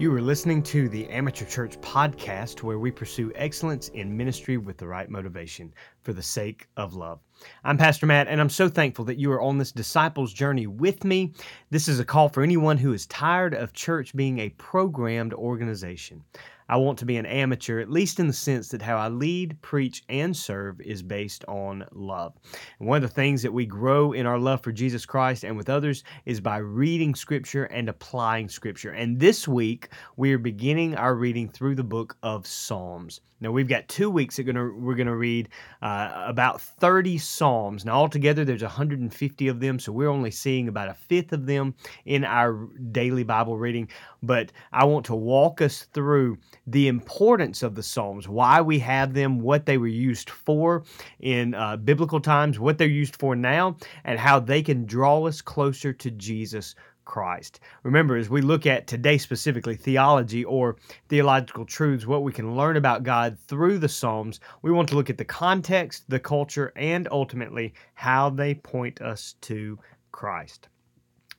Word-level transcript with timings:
You 0.00 0.14
are 0.14 0.22
listening 0.22 0.62
to 0.62 0.88
the 0.88 1.06
Amateur 1.10 1.44
Church 1.44 1.78
podcast, 1.82 2.62
where 2.62 2.78
we 2.78 2.90
pursue 2.90 3.30
excellence 3.34 3.88
in 3.88 4.16
ministry 4.16 4.56
with 4.56 4.78
the 4.78 4.86
right 4.86 5.10
motivation 5.10 5.74
for 6.04 6.14
the 6.14 6.22
sake 6.22 6.66
of 6.78 6.94
love. 6.94 7.20
I'm 7.64 7.76
Pastor 7.76 8.06
Matt, 8.06 8.26
and 8.26 8.40
I'm 8.40 8.48
so 8.48 8.70
thankful 8.70 9.04
that 9.04 9.18
you 9.18 9.30
are 9.30 9.42
on 9.42 9.58
this 9.58 9.72
disciples 9.72 10.32
journey 10.32 10.66
with 10.66 11.04
me. 11.04 11.34
This 11.68 11.86
is 11.86 12.00
a 12.00 12.04
call 12.06 12.30
for 12.30 12.42
anyone 12.42 12.78
who 12.78 12.94
is 12.94 13.04
tired 13.08 13.52
of 13.52 13.74
church 13.74 14.16
being 14.16 14.38
a 14.38 14.48
programmed 14.48 15.34
organization. 15.34 16.24
I 16.70 16.76
want 16.76 17.00
to 17.00 17.04
be 17.04 17.16
an 17.16 17.26
amateur, 17.26 17.80
at 17.80 17.90
least 17.90 18.20
in 18.20 18.28
the 18.28 18.32
sense 18.32 18.68
that 18.68 18.80
how 18.80 18.96
I 18.96 19.08
lead, 19.08 19.60
preach, 19.60 20.04
and 20.08 20.36
serve 20.36 20.80
is 20.80 21.02
based 21.02 21.44
on 21.48 21.84
love. 21.90 22.32
And 22.78 22.88
one 22.88 23.02
of 23.02 23.02
the 23.02 23.12
things 23.12 23.42
that 23.42 23.52
we 23.52 23.66
grow 23.66 24.12
in 24.12 24.24
our 24.24 24.38
love 24.38 24.62
for 24.62 24.70
Jesus 24.70 25.04
Christ 25.04 25.42
and 25.42 25.56
with 25.56 25.68
others 25.68 26.04
is 26.26 26.40
by 26.40 26.58
reading 26.58 27.16
Scripture 27.16 27.64
and 27.64 27.88
applying 27.88 28.48
Scripture. 28.48 28.92
And 28.92 29.18
this 29.18 29.48
week, 29.48 29.88
we 30.16 30.32
are 30.32 30.38
beginning 30.38 30.94
our 30.94 31.16
reading 31.16 31.48
through 31.48 31.74
the 31.74 31.82
book 31.82 32.16
of 32.22 32.46
Psalms. 32.46 33.20
Now 33.40 33.50
we've 33.50 33.68
got 33.68 33.88
two 33.88 34.10
weeks 34.10 34.36
that 34.36 34.42
gonna, 34.44 34.70
we're 34.70 34.94
going 34.94 35.06
to 35.06 35.16
read 35.16 35.48
uh, 35.80 36.24
about 36.26 36.60
30 36.60 37.16
psalms. 37.16 37.84
Now 37.84 37.94
altogether 37.94 38.44
there's 38.44 38.62
150 38.62 39.48
of 39.48 39.60
them, 39.60 39.78
so 39.78 39.92
we're 39.92 40.10
only 40.10 40.30
seeing 40.30 40.68
about 40.68 40.88
a 40.88 40.94
fifth 40.94 41.32
of 41.32 41.46
them 41.46 41.74
in 42.04 42.24
our 42.24 42.68
daily 42.92 43.24
Bible 43.24 43.56
reading. 43.56 43.88
But 44.22 44.52
I 44.72 44.84
want 44.84 45.06
to 45.06 45.14
walk 45.14 45.62
us 45.62 45.86
through 45.94 46.36
the 46.66 46.88
importance 46.88 47.62
of 47.62 47.74
the 47.74 47.82
psalms, 47.82 48.28
why 48.28 48.60
we 48.60 48.78
have 48.78 49.14
them, 49.14 49.40
what 49.40 49.66
they 49.66 49.78
were 49.78 49.86
used 49.86 50.30
for 50.30 50.84
in 51.20 51.54
uh, 51.54 51.76
biblical 51.76 52.20
times, 52.20 52.58
what 52.58 52.78
they're 52.78 52.88
used 52.88 53.16
for 53.16 53.34
now, 53.34 53.76
and 54.04 54.18
how 54.18 54.38
they 54.38 54.62
can 54.62 54.84
draw 54.86 55.26
us 55.26 55.40
closer 55.40 55.92
to 55.92 56.10
Jesus 56.10 56.74
Christ. 57.04 57.58
Remember, 57.82 58.16
as 58.16 58.30
we 58.30 58.40
look 58.40 58.66
at 58.66 58.86
today 58.86 59.18
specifically 59.18 59.74
theology 59.74 60.44
or 60.44 60.76
theological 61.08 61.64
truths, 61.64 62.06
what 62.06 62.22
we 62.22 62.32
can 62.32 62.54
learn 62.54 62.76
about 62.76 63.02
God 63.02 63.36
through 63.48 63.78
the 63.78 63.88
Psalms, 63.88 64.38
we 64.62 64.70
want 64.70 64.88
to 64.90 64.94
look 64.94 65.10
at 65.10 65.18
the 65.18 65.24
context, 65.24 66.04
the 66.08 66.20
culture, 66.20 66.72
and 66.76 67.08
ultimately 67.10 67.74
how 67.94 68.30
they 68.30 68.54
point 68.54 69.00
us 69.00 69.34
to 69.40 69.76
Christ. 70.12 70.68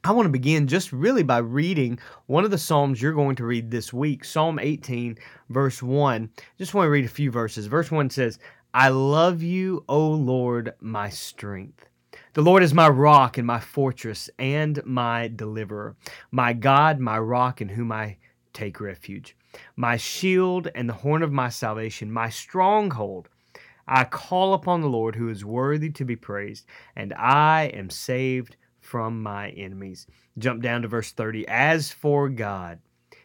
I 0.03 0.13
want 0.13 0.25
to 0.25 0.31
begin 0.31 0.65
just 0.65 0.91
really 0.91 1.21
by 1.21 1.37
reading 1.37 1.99
one 2.25 2.43
of 2.43 2.49
the 2.49 2.57
Psalms 2.57 2.99
you're 2.99 3.13
going 3.13 3.35
to 3.35 3.45
read 3.45 3.69
this 3.69 3.93
week, 3.93 4.25
Psalm 4.25 4.57
18, 4.57 5.15
verse 5.49 5.83
1. 5.83 6.27
Just 6.57 6.73
want 6.73 6.87
to 6.87 6.89
read 6.89 7.05
a 7.05 7.07
few 7.07 7.29
verses. 7.29 7.67
Verse 7.67 7.91
1 7.91 8.09
says, 8.09 8.39
I 8.73 8.89
love 8.89 9.43
you, 9.43 9.85
O 9.87 10.09
Lord, 10.09 10.73
my 10.79 11.09
strength. 11.09 11.85
The 12.33 12.41
Lord 12.41 12.63
is 12.63 12.73
my 12.73 12.89
rock 12.89 13.37
and 13.37 13.45
my 13.45 13.59
fortress 13.59 14.27
and 14.39 14.83
my 14.85 15.27
deliverer, 15.35 15.95
my 16.31 16.53
God, 16.53 16.99
my 16.99 17.19
rock 17.19 17.61
in 17.61 17.69
whom 17.69 17.91
I 17.91 18.17
take 18.53 18.81
refuge, 18.81 19.37
my 19.75 19.97
shield 19.97 20.67
and 20.73 20.89
the 20.89 20.93
horn 20.93 21.21
of 21.21 21.31
my 21.31 21.49
salvation, 21.49 22.11
my 22.11 22.29
stronghold. 22.29 23.29
I 23.87 24.05
call 24.05 24.55
upon 24.55 24.81
the 24.81 24.89
Lord 24.89 25.15
who 25.15 25.29
is 25.29 25.45
worthy 25.45 25.91
to 25.91 26.05
be 26.05 26.15
praised, 26.15 26.65
and 26.95 27.13
I 27.13 27.65
am 27.75 27.91
saved 27.91 28.55
from 28.91 29.23
my 29.23 29.51
enemies. 29.51 30.05
Jump 30.37 30.61
down 30.61 30.81
to 30.81 30.87
verse 30.89 31.13
30. 31.13 31.47
As 31.47 31.93
for 31.93 32.27
God, 32.27 32.79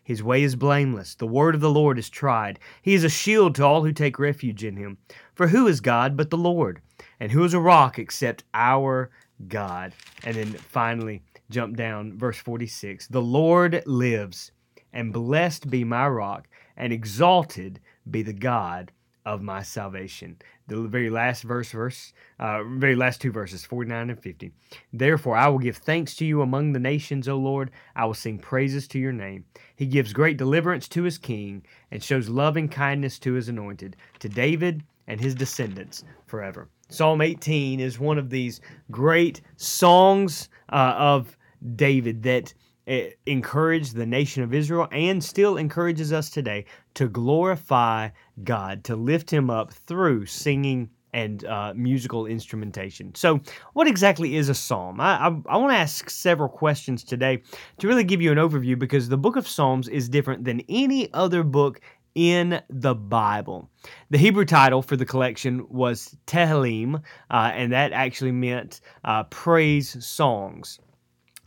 his 0.05 0.23
way 0.23 0.45
is 0.45 0.55
blameless. 0.55 1.17
The 1.17 1.27
word 1.27 1.57
of 1.57 1.61
the 1.61 1.73
Lord 1.73 1.99
is 1.99 2.09
tried. 2.09 2.61
He 2.83 2.95
is 2.95 3.03
a 3.03 3.09
shield 3.09 3.57
to 3.57 3.65
all 3.65 3.83
who 3.83 3.93
take 3.93 4.21
refuge 4.21 4.63
in 4.63 4.77
him. 4.77 4.99
For 5.35 5.49
who 5.49 5.67
is 5.67 5.81
God 5.81 6.17
but 6.17 6.31
the 6.31 6.39
Lord? 6.39 6.81
And 7.19 7.33
who 7.33 7.43
is 7.43 7.53
a 7.53 7.59
rock 7.59 7.99
except 7.99 8.45
our 8.55 9.11
God? 9.49 9.93
And 10.23 10.37
then 10.37 10.53
finally, 10.53 11.25
jump 11.51 11.77
down, 11.77 12.17
verse 12.17 12.39
46 12.39 13.09
The 13.09 13.21
Lord 13.21 13.83
lives, 13.87 14.53
and 14.93 15.13
blessed 15.13 15.69
be 15.69 15.83
my 15.83 16.07
rock, 16.07 16.47
and 16.77 16.93
exalted 16.93 17.81
be 18.09 18.23
the 18.23 18.33
God 18.33 18.93
of 19.27 19.43
my 19.43 19.61
salvation. 19.61 20.37
The 20.69 20.83
very 20.83 21.11
last 21.11 21.43
verse, 21.43 21.73
verse, 21.73 22.13
uh, 22.39 22.63
very 22.65 22.95
last 22.95 23.21
two 23.21 23.33
verses, 23.33 23.65
49 23.65 24.11
and 24.11 24.19
50. 24.19 24.53
Therefore, 24.93 25.37
I 25.37 25.49
will 25.49 25.59
give 25.59 25.77
thanks 25.77 26.15
to 26.17 26.25
you 26.25 26.43
among 26.43 26.73
the 26.73 26.79
nations, 26.79 27.29
O 27.29 27.37
Lord. 27.37 27.73
I 27.97 28.07
will 28.07 28.15
sing 28.15 28.39
praises 28.39 28.87
to 28.89 28.99
your 28.99 29.13
name. 29.13 29.45
He 29.75 29.87
gives 29.87 30.13
great 30.13 30.37
deliverance 30.39 30.89
to 30.89 31.03
his 31.03 31.19
king 31.19 31.67
and 31.91 32.03
shows 32.03 32.29
loving 32.29 32.69
kindness 32.69 33.19
to 33.21 33.33
his 33.33 33.49
anointed, 33.49 33.97
to 34.21 34.29
David 34.29 34.85
and 35.09 35.21
his 35.21 35.35
descendants 35.35 36.05
forever. 36.27 36.69
Psalm 36.89 37.21
18 37.21 37.81
is 37.81 37.99
one 37.99 38.19
of 38.19 38.31
these 38.31 38.61
great 38.93 39.41
songs 39.57 40.49
uh, 40.71 40.95
of 40.97 41.37
David 41.75 42.23
that 42.23 42.55
encouraged 42.87 43.95
the 43.95 44.07
nation 44.07 44.43
of 44.43 44.55
Israel 44.55 44.89
and 44.93 45.23
still 45.23 45.57
encourages 45.57 46.13
us 46.13 46.31
today 46.31 46.65
to 46.95 47.09
glorify 47.09 48.09
God, 48.45 48.85
to 48.85 48.97
lift 48.97 49.31
Him 49.31 49.51
up 49.51 49.73
through 49.73 50.27
singing 50.27 50.91
and 51.13 51.45
uh, 51.47 51.73
musical 51.75 52.27
instrumentation. 52.27 53.15
So, 53.15 53.41
what 53.73 53.87
exactly 53.87 54.37
is 54.37 54.49
a 54.51 54.55
psalm? 54.55 55.01
I, 55.01 55.17
I, 55.17 55.27
I 55.47 55.57
want 55.57 55.73
to 55.73 55.79
ask 55.79 56.11
several 56.11 56.49
questions 56.49 57.03
today 57.03 57.43
to 57.79 57.89
really 57.89 58.05
give 58.05 58.21
you 58.21 58.31
an 58.31 58.39
overview 58.39 58.79
because 58.79 59.09
the 59.09 59.17
book 59.17 59.37
of 59.37 59.49
Psalms 59.49 59.89
is 59.89 60.09
different 60.09 60.45
than 60.45 60.61
any 60.69 61.13
other 61.15 61.43
book 61.43 61.81
in 62.15 62.61
the 62.69 62.95
Bible. 62.95 63.71
The 64.11 64.19
Hebrew 64.19 64.45
title 64.45 64.83
for 64.83 64.97
the 64.97 65.05
collection 65.07 65.67
was 65.69 66.17
Tehillim, 66.27 66.97
uh, 67.31 67.51
and 67.55 67.73
that 67.73 67.93
actually 67.93 68.33
meant 68.33 68.81
uh, 69.05 69.25
praise 69.25 70.05
songs. 70.05 70.81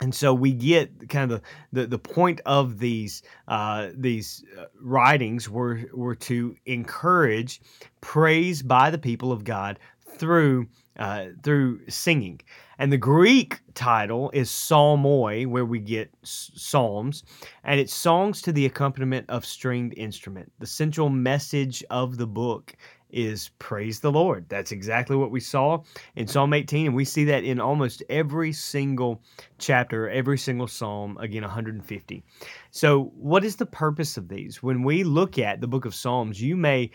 And 0.00 0.14
so 0.14 0.32
we 0.32 0.52
get 0.52 1.08
kind 1.10 1.30
of 1.30 1.42
the, 1.72 1.82
the, 1.82 1.86
the 1.88 1.98
point 1.98 2.40
of 2.46 2.78
these 2.78 3.22
uh, 3.48 3.88
these 3.94 4.42
uh, 4.58 4.64
writings 4.80 5.48
were 5.48 5.82
were 5.92 6.14
to 6.16 6.56
encourage 6.64 7.60
praise 8.00 8.62
by 8.62 8.90
the 8.90 8.98
people 8.98 9.30
of 9.30 9.44
God 9.44 9.78
through 10.16 10.68
uh, 10.98 11.26
through 11.42 11.80
singing. 11.88 12.40
And 12.78 12.90
the 12.90 12.96
Greek 12.96 13.60
title 13.74 14.30
is 14.32 14.48
psalmoi, 14.48 15.46
where 15.46 15.66
we 15.66 15.80
get 15.80 16.10
psalms, 16.22 17.24
and 17.62 17.78
it's 17.78 17.92
songs 17.92 18.40
to 18.42 18.52
the 18.52 18.64
accompaniment 18.64 19.28
of 19.28 19.44
stringed 19.44 19.92
instrument. 19.98 20.50
The 20.60 20.66
central 20.66 21.10
message 21.10 21.84
of 21.90 22.16
the 22.16 22.26
book 22.26 22.74
is 23.12 23.50
praise 23.58 24.00
the 24.00 24.12
Lord. 24.12 24.46
That's 24.48 24.72
exactly 24.72 25.16
what 25.16 25.30
we 25.30 25.40
saw 25.40 25.82
in 26.16 26.26
Psalm 26.26 26.52
18, 26.52 26.86
and 26.86 26.96
we 26.96 27.04
see 27.04 27.24
that 27.24 27.44
in 27.44 27.60
almost 27.60 28.02
every 28.08 28.52
single 28.52 29.22
chapter, 29.58 30.08
every 30.08 30.38
single 30.38 30.66
psalm, 30.66 31.16
again, 31.18 31.42
150. 31.42 32.22
So, 32.70 33.12
what 33.16 33.44
is 33.44 33.56
the 33.56 33.66
purpose 33.66 34.16
of 34.16 34.28
these? 34.28 34.62
When 34.62 34.82
we 34.82 35.04
look 35.04 35.38
at 35.38 35.60
the 35.60 35.68
book 35.68 35.84
of 35.84 35.94
Psalms, 35.94 36.40
you 36.40 36.56
may 36.56 36.90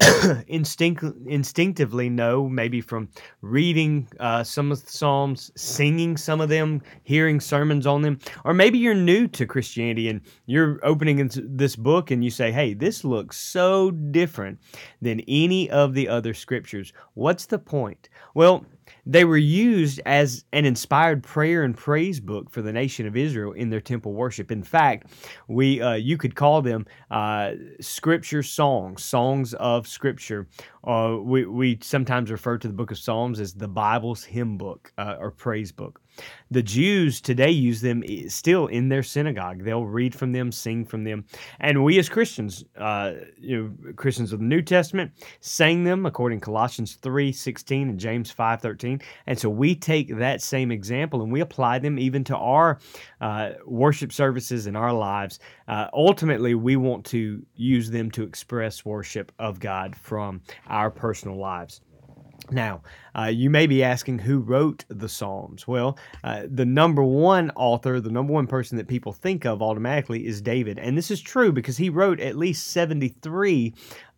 instinct 0.46 1.04
instinctively 1.26 2.08
know, 2.08 2.48
maybe 2.48 2.80
from 2.80 3.08
reading 3.40 4.08
uh, 4.20 4.42
some 4.44 4.72
of 4.72 4.84
the 4.84 4.90
Psalms, 4.90 5.50
singing 5.56 6.16
some 6.16 6.40
of 6.40 6.48
them, 6.48 6.82
hearing 7.02 7.40
sermons 7.40 7.86
on 7.86 8.02
them, 8.02 8.18
or 8.44 8.54
maybe 8.54 8.78
you're 8.78 8.94
new 8.94 9.26
to 9.28 9.46
Christianity 9.46 10.08
and 10.08 10.20
you're 10.46 10.80
opening 10.82 11.30
this 11.34 11.76
book 11.76 12.10
and 12.10 12.24
you 12.24 12.30
say, 12.30 12.52
hey, 12.52 12.74
this 12.74 13.04
looks 13.04 13.38
so 13.38 13.90
different 13.90 14.58
than 15.00 15.20
any 15.28 15.70
of 15.70 15.94
the 15.94 16.08
other 16.08 16.34
scriptures. 16.34 16.92
What's 17.14 17.46
the 17.46 17.58
point? 17.58 18.08
Well, 18.34 18.64
they 19.04 19.24
were 19.24 19.36
used 19.36 20.00
as 20.06 20.44
an 20.52 20.64
inspired 20.64 21.22
prayer 21.22 21.64
and 21.64 21.76
praise 21.76 22.20
book 22.20 22.50
for 22.50 22.62
the 22.62 22.72
nation 22.72 23.06
of 23.06 23.16
Israel 23.16 23.52
in 23.52 23.70
their 23.70 23.80
temple 23.80 24.12
worship. 24.12 24.50
In 24.52 24.62
fact, 24.62 25.08
we 25.48 25.80
uh, 25.80 25.94
you 25.94 26.16
could 26.16 26.34
call 26.34 26.62
them 26.62 26.86
uh, 27.10 27.52
scripture 27.80 28.42
songs, 28.42 29.02
songs 29.02 29.54
of 29.54 29.88
scripture. 29.88 30.46
Uh, 30.84 31.16
we, 31.20 31.46
we 31.46 31.78
sometimes 31.82 32.30
refer 32.30 32.58
to 32.58 32.68
the 32.68 32.74
book 32.74 32.90
of 32.90 32.98
Psalms 32.98 33.40
as 33.40 33.54
the 33.54 33.68
Bible's 33.68 34.24
hymn 34.24 34.58
book 34.58 34.92
uh, 34.98 35.16
or 35.18 35.30
praise 35.30 35.72
book. 35.72 36.01
The 36.50 36.62
Jews 36.62 37.20
today 37.20 37.50
use 37.50 37.80
them 37.80 38.02
still 38.28 38.66
in 38.66 38.88
their 38.88 39.02
synagogue. 39.02 39.64
They'll 39.64 39.86
read 39.86 40.14
from 40.14 40.32
them, 40.32 40.52
sing 40.52 40.84
from 40.84 41.04
them, 41.04 41.24
and 41.60 41.82
we 41.82 41.98
as 41.98 42.10
Christians, 42.10 42.64
uh, 42.76 43.12
you 43.40 43.56
know, 43.56 43.92
Christians 43.94 44.32
of 44.32 44.40
the 44.40 44.44
New 44.44 44.60
Testament, 44.60 45.12
sang 45.40 45.84
them 45.84 46.04
according 46.04 46.40
to 46.40 46.44
Colossians 46.44 46.96
three 46.96 47.32
sixteen 47.32 47.88
and 47.88 47.98
James 47.98 48.30
five 48.30 48.60
thirteen. 48.60 49.00
And 49.26 49.38
so 49.38 49.48
we 49.48 49.74
take 49.74 50.16
that 50.18 50.42
same 50.42 50.70
example 50.70 51.22
and 51.22 51.32
we 51.32 51.40
apply 51.40 51.78
them 51.78 51.98
even 51.98 52.22
to 52.24 52.36
our 52.36 52.78
uh, 53.20 53.52
worship 53.64 54.12
services 54.12 54.66
in 54.66 54.76
our 54.76 54.92
lives. 54.92 55.38
Uh, 55.68 55.86
ultimately, 55.94 56.54
we 56.54 56.76
want 56.76 57.06
to 57.06 57.42
use 57.54 57.90
them 57.90 58.10
to 58.10 58.24
express 58.24 58.84
worship 58.84 59.32
of 59.38 59.58
God 59.58 59.96
from 59.96 60.42
our 60.66 60.90
personal 60.90 61.38
lives. 61.38 61.80
Now, 62.50 62.82
uh, 63.16 63.30
you 63.32 63.50
may 63.50 63.66
be 63.66 63.84
asking 63.84 64.18
who 64.20 64.40
wrote 64.40 64.84
the 64.88 65.08
Psalms. 65.08 65.68
Well, 65.68 65.98
uh, 66.24 66.42
the 66.48 66.64
number 66.64 67.02
one 67.02 67.50
author, 67.54 68.00
the 68.00 68.10
number 68.10 68.32
one 68.32 68.46
person 68.46 68.76
that 68.78 68.88
people 68.88 69.12
think 69.12 69.44
of 69.46 69.62
automatically 69.62 70.26
is 70.26 70.40
David. 70.40 70.78
And 70.78 70.96
this 70.96 71.10
is 71.10 71.20
true 71.20 71.52
because 71.52 71.76
he 71.76 71.88
wrote 71.88 72.20
at 72.20 72.36
least 72.36 72.68
73 72.68 73.74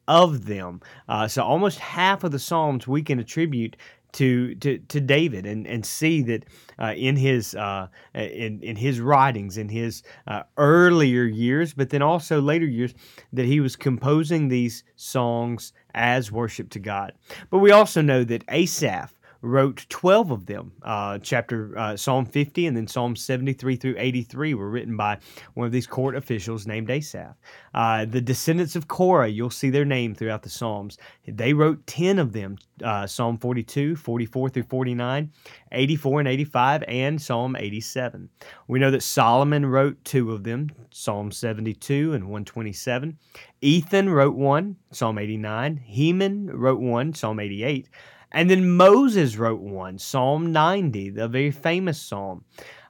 of 0.09 0.47
them. 0.47 0.81
Uh, 1.09 1.29
so 1.29 1.43
almost 1.43 1.79
half 1.79 2.25
of 2.25 2.32
the 2.32 2.38
Psalms 2.38 2.87
we 2.87 3.03
can 3.03 3.19
attribute 3.19 3.76
to 4.12 4.55
to, 4.56 4.79
to 4.79 5.00
David 5.00 5.44
and, 5.44 5.67
and 5.67 5.85
see 5.85 6.23
that 6.23 6.44
uh, 6.81 6.94
in 6.97 7.17
his 7.17 7.55
uh, 7.55 7.88
in 8.15 8.62
in 8.62 8.76
his 8.76 9.00
writings 9.00 9.59
in 9.59 9.69
his 9.69 10.03
uh, 10.26 10.44
earlier 10.56 11.25
years, 11.25 11.75
but 11.75 11.91
then 11.91 12.00
also 12.03 12.41
later 12.41 12.67
years, 12.67 12.94
that 13.32 13.44
he 13.44 13.61
was 13.61 13.76
composing 13.76 14.49
these 14.49 14.85
songs 14.97 15.73
as 15.94 16.32
worship 16.32 16.70
to 16.70 16.79
God. 16.79 17.12
But 17.50 17.58
we 17.58 17.70
also 17.70 18.02
know 18.02 18.25
that 18.25 18.44
Asaph 18.49 19.14
wrote 19.44 19.87
12 19.91 20.31
of 20.31 20.46
them. 20.46 20.73
Uh, 20.82 21.19
chapter 21.19 21.76
uh, 21.79 21.96
Psalm 21.96 22.25
50 22.25 22.67
and 22.67 22.76
then 22.76 22.87
Psalm 22.87 23.14
73 23.14 23.76
through 23.76 23.94
83 23.99 24.55
were 24.55 24.70
written 24.70 24.96
by 24.96 25.19
one 25.55 25.67
of 25.67 25.73
these 25.73 25.87
court 25.87 26.17
officials 26.17 26.67
named 26.67 26.91
Asaph. 26.91 27.37
Uh, 27.75 28.06
the 28.06 28.20
descendants 28.20 28.75
of 28.75 28.88
Korah, 28.88 29.29
you'll 29.29 29.50
see 29.50 29.70
their 29.70 29.85
name 29.85 30.14
throughout 30.14 30.43
the 30.43 30.49
Psalms. 30.49 30.99
They 31.29 31.52
wrote 31.52 31.87
10 31.87 32.19
of 32.19 32.32
them 32.32 32.56
uh, 32.82 33.06
Psalm 33.06 33.38
42, 33.38 33.96
44 33.96 34.49
through 34.49 34.62
49, 34.64 35.31
84 35.73 36.20
and 36.20 36.29
85, 36.29 36.85
and 36.88 37.20
Psalm 37.20 37.56
87. 37.56 38.29
We 38.67 38.79
know 38.79 38.90
that 38.90 39.02
Solomon 39.02 39.67
wrote 39.67 40.02
two 40.05 40.32
of 40.32 40.44
them 40.44 40.70
Psalm 40.90 41.31
72 41.31 42.14
and 42.14 42.25
127. 42.25 43.19
Ethan 43.61 44.11
wrote 44.11 44.35
one, 44.35 44.76
Psalm 44.90 45.19
89. 45.19 45.76
Heman 45.76 46.50
wrote 46.50 46.81
one, 46.81 47.12
Psalm 47.12 47.40
88. 47.40 47.88
And 48.34 48.50
then 48.50 48.69
Moses 48.76 49.36
wrote 49.36 49.60
one, 49.60 49.96
Psalm 49.96 50.50
90, 50.50 51.10
the 51.10 51.28
very 51.28 51.52
famous 51.52 52.02
psalm. 52.02 52.44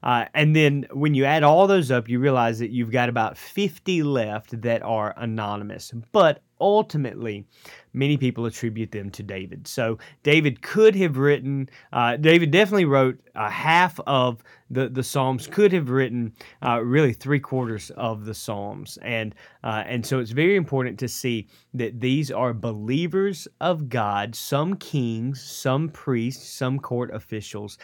Uh, 0.04 0.26
and 0.34 0.54
then 0.54 0.86
when 0.92 1.14
you 1.14 1.24
add 1.24 1.42
all 1.42 1.66
those 1.66 1.90
up, 1.90 2.08
you 2.08 2.18
realize 2.18 2.58
that 2.58 2.70
you've 2.70 2.90
got 2.90 3.08
about 3.08 3.38
50 3.38 4.02
left 4.02 4.60
that 4.60 4.82
are 4.82 5.14
anonymous. 5.16 5.92
But 6.12 6.42
ultimately, 6.60 7.46
many 7.92 8.16
people 8.16 8.46
attribute 8.46 8.92
them 8.92 9.10
to 9.10 9.22
David. 9.22 9.66
So 9.66 9.98
David 10.22 10.62
could 10.62 10.94
have 10.96 11.16
written, 11.16 11.68
uh, 11.92 12.16
David 12.16 12.50
definitely 12.50 12.84
wrote 12.84 13.18
uh, 13.34 13.48
half 13.50 13.98
of 14.06 14.42
the, 14.70 14.88
the 14.88 15.02
Psalms, 15.02 15.46
could 15.46 15.72
have 15.72 15.90
written 15.90 16.32
uh, 16.64 16.80
really 16.80 17.12
three 17.12 17.40
quarters 17.40 17.90
of 17.96 18.24
the 18.24 18.34
Psalms. 18.34 18.98
And, 19.02 19.34
uh, 19.62 19.84
and 19.86 20.04
so 20.04 20.18
it's 20.20 20.30
very 20.30 20.56
important 20.56 20.98
to 21.00 21.08
see 21.08 21.48
that 21.74 22.00
these 22.00 22.30
are 22.30 22.52
believers 22.52 23.48
of 23.60 23.88
God, 23.88 24.34
some 24.34 24.76
kings, 24.76 25.42
some 25.42 25.88
priests, 25.88 26.48
some 26.48 26.78
court 26.78 27.12
officials, 27.14 27.78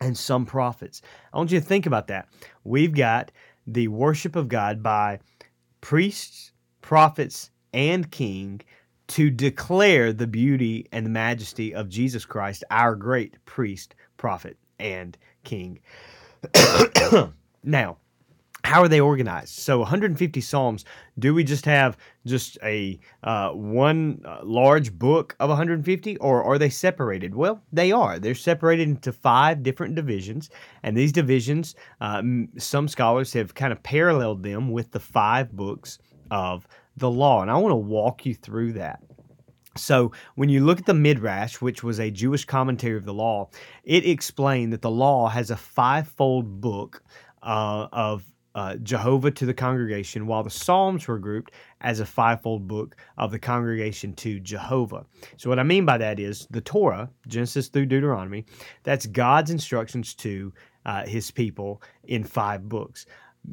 and 0.00 0.16
some 0.16 0.46
prophets. 0.46 1.02
I 1.32 1.38
want 1.38 1.52
you 1.52 1.60
to 1.60 1.66
think 1.66 1.86
about 1.86 2.06
that. 2.08 2.28
We've 2.64 2.94
got 2.94 3.30
the 3.66 3.88
worship 3.88 4.36
of 4.36 4.48
God 4.48 4.82
by 4.82 5.20
priests, 5.80 6.52
prophets, 6.80 7.50
and 7.72 8.10
king 8.10 8.60
to 9.08 9.30
declare 9.30 10.12
the 10.12 10.26
beauty 10.26 10.86
and 10.92 11.04
the 11.04 11.10
majesty 11.10 11.74
of 11.74 11.88
Jesus 11.88 12.24
Christ, 12.24 12.64
our 12.70 12.94
great 12.94 13.44
priest, 13.44 13.94
prophet, 14.16 14.56
and 14.78 15.16
king. 15.44 15.80
now, 17.64 17.98
how 18.70 18.82
are 18.82 18.88
they 18.88 19.00
organized? 19.00 19.58
So 19.58 19.80
150 19.80 20.40
psalms. 20.40 20.84
Do 21.18 21.34
we 21.34 21.42
just 21.42 21.64
have 21.64 21.96
just 22.24 22.56
a 22.62 23.00
uh, 23.24 23.50
one 23.50 24.22
uh, 24.24 24.42
large 24.44 24.96
book 24.96 25.34
of 25.40 25.48
150, 25.48 26.16
or 26.18 26.44
are 26.44 26.56
they 26.56 26.70
separated? 26.70 27.34
Well, 27.34 27.60
they 27.72 27.90
are. 27.90 28.20
They're 28.20 28.36
separated 28.36 28.88
into 28.88 29.12
five 29.12 29.64
different 29.64 29.96
divisions, 29.96 30.50
and 30.84 30.96
these 30.96 31.10
divisions, 31.10 31.74
uh, 32.00 32.22
some 32.58 32.86
scholars 32.86 33.32
have 33.32 33.56
kind 33.56 33.72
of 33.72 33.82
paralleled 33.82 34.44
them 34.44 34.70
with 34.70 34.92
the 34.92 35.00
five 35.00 35.50
books 35.50 35.98
of 36.30 36.64
the 36.96 37.10
law. 37.10 37.42
And 37.42 37.50
I 37.50 37.56
want 37.56 37.72
to 37.72 37.76
walk 37.76 38.24
you 38.24 38.36
through 38.36 38.74
that. 38.74 39.00
So, 39.76 40.12
when 40.36 40.48
you 40.48 40.64
look 40.64 40.78
at 40.78 40.86
the 40.86 40.94
Midrash, 40.94 41.60
which 41.60 41.82
was 41.82 41.98
a 41.98 42.08
Jewish 42.08 42.44
commentary 42.44 42.96
of 42.96 43.04
the 43.04 43.14
law, 43.14 43.50
it 43.82 44.06
explained 44.06 44.72
that 44.72 44.82
the 44.82 44.90
law 44.92 45.28
has 45.28 45.50
a 45.50 45.56
fivefold 45.56 46.60
book 46.60 47.02
uh, 47.42 47.88
of 47.90 48.22
uh, 48.54 48.76
Jehovah 48.76 49.30
to 49.30 49.46
the 49.46 49.54
congregation, 49.54 50.26
while 50.26 50.42
the 50.42 50.50
Psalms 50.50 51.06
were 51.06 51.18
grouped 51.18 51.52
as 51.80 52.00
a 52.00 52.06
fivefold 52.06 52.66
book 52.66 52.96
of 53.16 53.30
the 53.30 53.38
congregation 53.38 54.12
to 54.14 54.40
Jehovah. 54.40 55.06
So, 55.36 55.48
what 55.48 55.58
I 55.58 55.62
mean 55.62 55.84
by 55.84 55.98
that 55.98 56.18
is 56.18 56.46
the 56.50 56.60
Torah, 56.60 57.10
Genesis 57.28 57.68
through 57.68 57.86
Deuteronomy, 57.86 58.44
that's 58.82 59.06
God's 59.06 59.50
instructions 59.50 60.14
to 60.16 60.52
uh, 60.84 61.06
his 61.06 61.30
people 61.30 61.82
in 62.04 62.24
five 62.24 62.68
books 62.68 63.06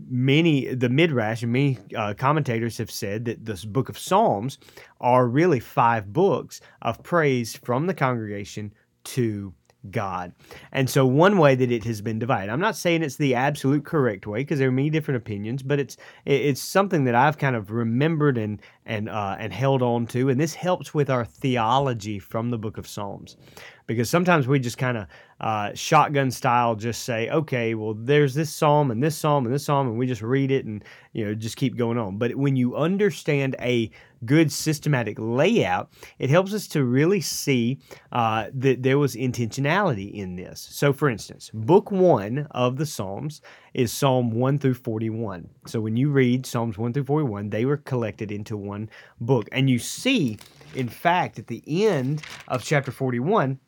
many 0.10 0.74
the 0.74 0.90
midrash 0.90 1.44
and 1.44 1.52
many 1.52 1.78
uh, 1.96 2.14
commentators 2.14 2.78
have 2.78 2.92
said 2.92 3.26
that 3.26 3.46
this 3.46 3.64
book 3.64 3.90
of 3.90 3.98
psalms 3.98 4.58
are 5.00 5.28
really 5.28 5.60
five 5.60 6.12
books 6.12 6.60
of 6.82 7.02
praise 7.04 7.56
from 7.56 7.88
the 7.88 7.94
congregation 7.94 8.74
to 9.04 9.54
God. 9.92 10.34
And 10.72 10.90
so 10.90 11.06
one 11.06 11.38
way 11.38 11.56
that 11.56 11.72
it 11.72 11.84
has 11.86 12.02
been 12.02 12.20
divided. 12.20 12.52
I'm 12.52 12.60
not 12.60 12.76
saying 12.76 13.04
it's 13.04 13.18
the 13.18 13.36
absolute 13.36 13.86
correct 13.86 14.28
way 14.28 14.42
because 14.42 14.60
there 14.60 14.68
are 14.68 14.72
many 14.72 14.90
different 14.90 15.18
opinions, 15.18 15.64
but 15.64 15.80
it's 15.80 15.98
it's 16.26 16.62
something 16.62 17.04
that 17.06 17.16
I've 17.16 17.38
kind 17.38 17.56
of 17.56 17.72
remembered 17.72 18.38
and 18.38 18.62
and 18.88 19.10
uh, 19.10 19.36
and 19.38 19.54
held 19.54 19.84
on 19.84 20.08
to, 20.08 20.30
and 20.30 20.40
this 20.40 20.56
helps 20.56 20.94
with 20.94 21.10
our 21.10 21.26
theology 21.26 22.18
from 22.18 22.50
the 22.50 22.58
book 22.58 22.78
of 22.78 22.88
Psalms 22.88 23.38
because 23.86 24.10
sometimes 24.10 24.48
we 24.48 24.60
just 24.60 24.78
kind 24.78 24.98
of 24.98 25.08
uh, 25.40 25.72
shotgun 25.74 26.30
style 26.30 26.76
just 26.76 27.04
say, 27.04 27.30
okay, 27.30 27.74
well, 27.74 27.94
there's 27.94 28.34
this 28.34 28.54
psalm 28.54 28.92
and 28.92 29.02
this 29.02 29.16
psalm 29.16 29.46
and 29.46 29.54
this 29.54 29.66
psalm, 29.66 29.88
and 29.88 29.98
we 29.98 30.06
just 30.06 30.22
read 30.22 30.52
it 30.52 30.66
and 30.66 30.84
you 31.14 31.26
know 31.26 31.34
just 31.34 31.58
keep 31.58 31.78
going 31.78 31.98
on. 31.98 32.18
But 32.18 32.36
when 32.36 32.56
you 32.56 32.76
understand 32.76 33.56
a 33.60 33.90
good 34.26 34.52
systematic 34.52 35.16
layout, 35.20 35.90
it 36.20 36.30
helps 36.30 36.54
us 36.54 36.68
to 36.68 36.84
really 36.84 37.22
see 37.22 37.80
uh, 38.12 38.48
that 38.54 38.84
there 38.84 38.98
was 38.98 39.16
intentionality 39.16 40.12
in 40.14 40.36
this. 40.36 40.68
So, 40.72 40.92
for 40.92 41.10
instance, 41.10 41.52
book 41.54 41.92
one 41.92 42.48
of 42.52 42.78
the 42.78 42.86
Psalms 42.86 43.42
is 43.74 43.92
Psalm 43.92 44.32
1 44.32 44.60
through 44.60 44.74
41. 44.74 45.50
So, 45.68 45.80
when 45.80 45.96
you 45.96 46.10
read 46.10 46.46
Psalms 46.46 46.78
1 46.78 46.94
through 46.94 47.06
41, 47.06 47.50
they 47.50 47.66
were 47.66 47.78
collected 47.78 48.32
into 48.32 48.58
one 48.58 48.77
book. 49.20 49.48
And 49.52 49.70
you 49.70 49.80
see, 49.80 50.38
in 50.76 50.90
fact, 50.90 51.40
at 51.40 51.48
the 51.48 51.64
end 51.68 52.22
of 52.48 52.64
chapter 52.64 52.92
41, 52.92 53.60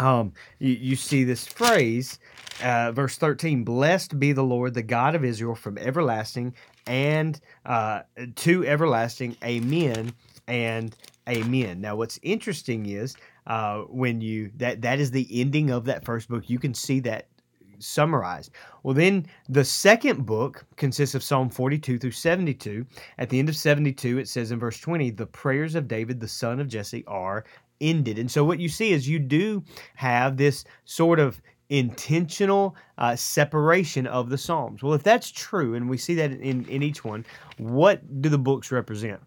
um, 0.00 0.32
you, 0.58 0.72
you 0.72 0.96
see 0.96 1.24
this 1.24 1.46
phrase, 1.46 2.18
uh, 2.62 2.92
verse 2.92 3.16
13 3.16 3.64
Blessed 3.64 4.18
be 4.18 4.32
the 4.32 4.42
Lord, 4.42 4.74
the 4.74 4.82
God 4.82 5.14
of 5.14 5.24
Israel, 5.24 5.54
from 5.54 5.78
everlasting 5.78 6.54
and 6.86 7.40
uh, 7.64 8.00
to 8.36 8.66
everlasting. 8.66 9.36
Amen 9.44 10.12
and 10.48 10.96
amen. 11.28 11.80
Now, 11.80 11.96
what's 11.96 12.18
interesting 12.22 12.86
is 12.86 13.16
uh, 13.46 13.82
when 13.82 14.20
you 14.20 14.50
that 14.56 14.82
that 14.82 14.98
is 14.98 15.10
the 15.10 15.28
ending 15.40 15.70
of 15.70 15.84
that 15.84 16.04
first 16.04 16.28
book. 16.28 16.48
You 16.48 16.58
can 16.58 16.74
see 16.74 17.00
that 17.00 17.28
summarized. 17.84 18.50
Well, 18.82 18.94
then 18.94 19.26
the 19.48 19.64
second 19.64 20.26
book 20.26 20.64
consists 20.76 21.14
of 21.14 21.22
Psalm 21.22 21.50
42 21.50 21.98
through 21.98 22.10
72. 22.10 22.86
At 23.18 23.28
the 23.28 23.38
end 23.38 23.48
of 23.48 23.56
72, 23.56 24.18
it 24.18 24.28
says 24.28 24.50
in 24.50 24.58
verse 24.58 24.78
20, 24.78 25.10
the 25.10 25.26
prayers 25.26 25.74
of 25.74 25.88
David, 25.88 26.20
the 26.20 26.28
son 26.28 26.60
of 26.60 26.68
Jesse, 26.68 27.04
are 27.06 27.44
ended. 27.80 28.18
And 28.18 28.30
so 28.30 28.44
what 28.44 28.60
you 28.60 28.68
see 28.68 28.92
is 28.92 29.08
you 29.08 29.18
do 29.18 29.62
have 29.94 30.36
this 30.36 30.64
sort 30.84 31.18
of 31.18 31.40
intentional 31.70 32.76
uh, 32.98 33.16
separation 33.16 34.06
of 34.06 34.28
the 34.28 34.38
Psalms. 34.38 34.82
Well, 34.82 34.94
if 34.94 35.02
that's 35.02 35.30
true, 35.30 35.74
and 35.74 35.88
we 35.88 35.98
see 35.98 36.14
that 36.14 36.32
in, 36.32 36.64
in 36.66 36.82
each 36.82 37.04
one, 37.04 37.24
what 37.58 38.22
do 38.22 38.28
the 38.28 38.38
books 38.38 38.70
represent? 38.70 39.20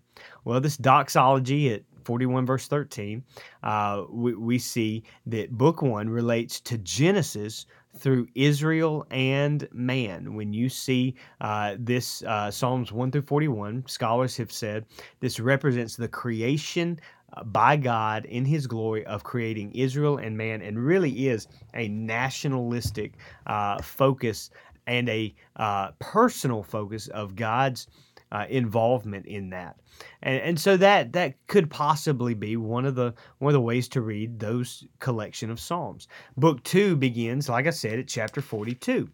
Well, 0.45 0.61
this 0.61 0.77
doxology 0.77 1.73
at 1.73 1.83
41 2.05 2.45
verse 2.45 2.67
13, 2.67 3.23
uh, 3.63 4.03
we, 4.09 4.33
we 4.35 4.59
see 4.59 5.03
that 5.25 5.51
book 5.51 5.81
one 5.81 6.09
relates 6.09 6.61
to 6.61 6.77
Genesis 6.77 7.65
through 7.97 8.27
Israel 8.35 9.05
and 9.11 9.67
man. 9.71 10.35
When 10.35 10.53
you 10.53 10.69
see 10.69 11.15
uh, 11.41 11.75
this 11.79 12.23
uh, 12.23 12.51
Psalms 12.51 12.91
1 12.91 13.11
through 13.11 13.23
41, 13.23 13.85
scholars 13.87 14.37
have 14.37 14.51
said 14.51 14.85
this 15.19 15.39
represents 15.39 15.95
the 15.95 16.07
creation 16.07 16.99
uh, 17.33 17.43
by 17.43 17.75
God 17.75 18.25
in 18.25 18.45
his 18.45 18.67
glory 18.67 19.05
of 19.05 19.23
creating 19.23 19.71
Israel 19.73 20.17
and 20.17 20.37
man, 20.37 20.61
and 20.61 20.79
really 20.79 21.27
is 21.27 21.47
a 21.73 21.87
nationalistic 21.89 23.13
uh, 23.47 23.81
focus 23.81 24.49
and 24.87 25.09
a 25.09 25.35
uh, 25.57 25.91
personal 25.99 26.63
focus 26.63 27.07
of 27.09 27.35
God's 27.35 27.87
uh, 28.31 28.45
involvement 28.49 29.25
in 29.25 29.49
that. 29.51 29.77
And, 30.21 30.41
and 30.41 30.59
so 30.59 30.77
that 30.77 31.13
that 31.13 31.35
could 31.47 31.69
possibly 31.69 32.33
be 32.33 32.57
one 32.57 32.85
of 32.85 32.95
the 32.95 33.13
one 33.39 33.49
of 33.49 33.53
the 33.53 33.61
ways 33.61 33.87
to 33.89 34.01
read 34.01 34.39
those 34.39 34.85
collection 34.99 35.49
of 35.49 35.59
psalms. 35.59 36.07
Book 36.35 36.63
2 36.63 36.95
begins 36.95 37.49
like 37.49 37.67
I 37.67 37.71
said 37.71 37.99
at 37.99 38.07
chapter 38.07 38.41
42 38.41 39.09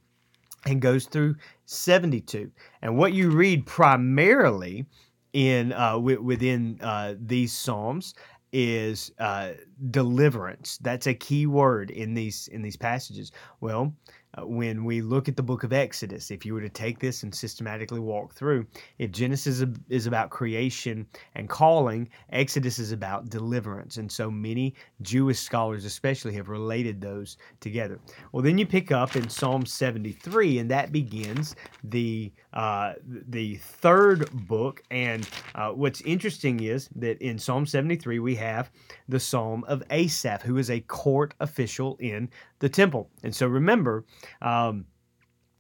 and 0.66 0.82
goes 0.82 1.06
through 1.06 1.36
72. 1.66 2.52
And 2.82 2.98
what 2.98 3.14
you 3.14 3.30
read 3.30 3.66
primarily 3.66 4.86
in 5.34 5.74
uh, 5.74 5.94
w- 5.94 6.22
within 6.22 6.80
uh, 6.82 7.16
these 7.20 7.54
psalms 7.54 8.14
is 8.52 9.12
uh, 9.18 9.54
deliverance. 9.90 10.78
That's 10.78 11.08
a 11.08 11.14
key 11.14 11.48
word 11.48 11.90
in 11.90 12.14
these 12.14 12.48
in 12.50 12.62
these 12.62 12.78
passages. 12.78 13.32
Well, 13.60 13.94
when 14.42 14.84
we 14.84 15.02
look 15.02 15.28
at 15.28 15.36
the 15.36 15.44
book 15.44 15.64
of 15.64 15.74
Exodus, 15.74 16.32
if 16.32 16.46
you 16.46 16.54
were 16.54 16.62
to 16.62 16.70
take 16.70 17.00
this 17.00 17.24
and 17.24 17.34
systematically 17.34 18.00
walk 18.00 18.34
through, 18.34 18.66
if 18.98 19.12
Genesis 19.12 19.64
is 19.90 20.08
about 20.08 20.32
creation 20.32 21.06
and 21.36 21.48
calling, 21.48 22.10
Exodus 22.32 22.80
is 22.80 22.92
about 22.92 23.30
deliverance. 23.30 23.98
And 23.98 24.12
so 24.12 24.32
many 24.32 24.74
Jewish 25.02 25.40
scholars, 25.40 25.86
especially, 25.86 26.34
have 26.34 26.50
related 26.50 27.00
those 27.00 27.38
together. 27.60 28.00
Well, 28.32 28.44
then 28.44 28.58
you 28.58 28.66
pick 28.66 28.92
up 28.92 29.16
in 29.16 29.30
Psalm 29.30 29.66
73, 29.66 30.60
and 30.60 30.72
that 30.72 30.92
begins 30.92 31.56
the 31.84 32.32
uh, 32.54 32.94
the 33.06 33.56
third 33.58 34.30
book. 34.48 34.84
And 34.92 35.28
uh, 35.56 35.72
what's 35.72 36.02
interesting 36.02 36.60
is 36.62 36.90
that 36.96 37.22
in 37.22 37.38
Psalm 37.38 37.66
73, 37.66 38.20
we 38.20 38.36
have 38.36 38.72
the 39.10 39.20
Psalm 39.20 39.64
of 39.68 39.84
Asaph, 39.90 40.42
who 40.44 40.58
is 40.58 40.70
a 40.70 40.80
court 40.82 41.34
official 41.40 41.98
in 42.00 42.30
the 42.64 42.70
temple. 42.70 43.10
And 43.24 43.36
so 43.36 43.46
remember, 43.46 44.06
um, 44.42 44.86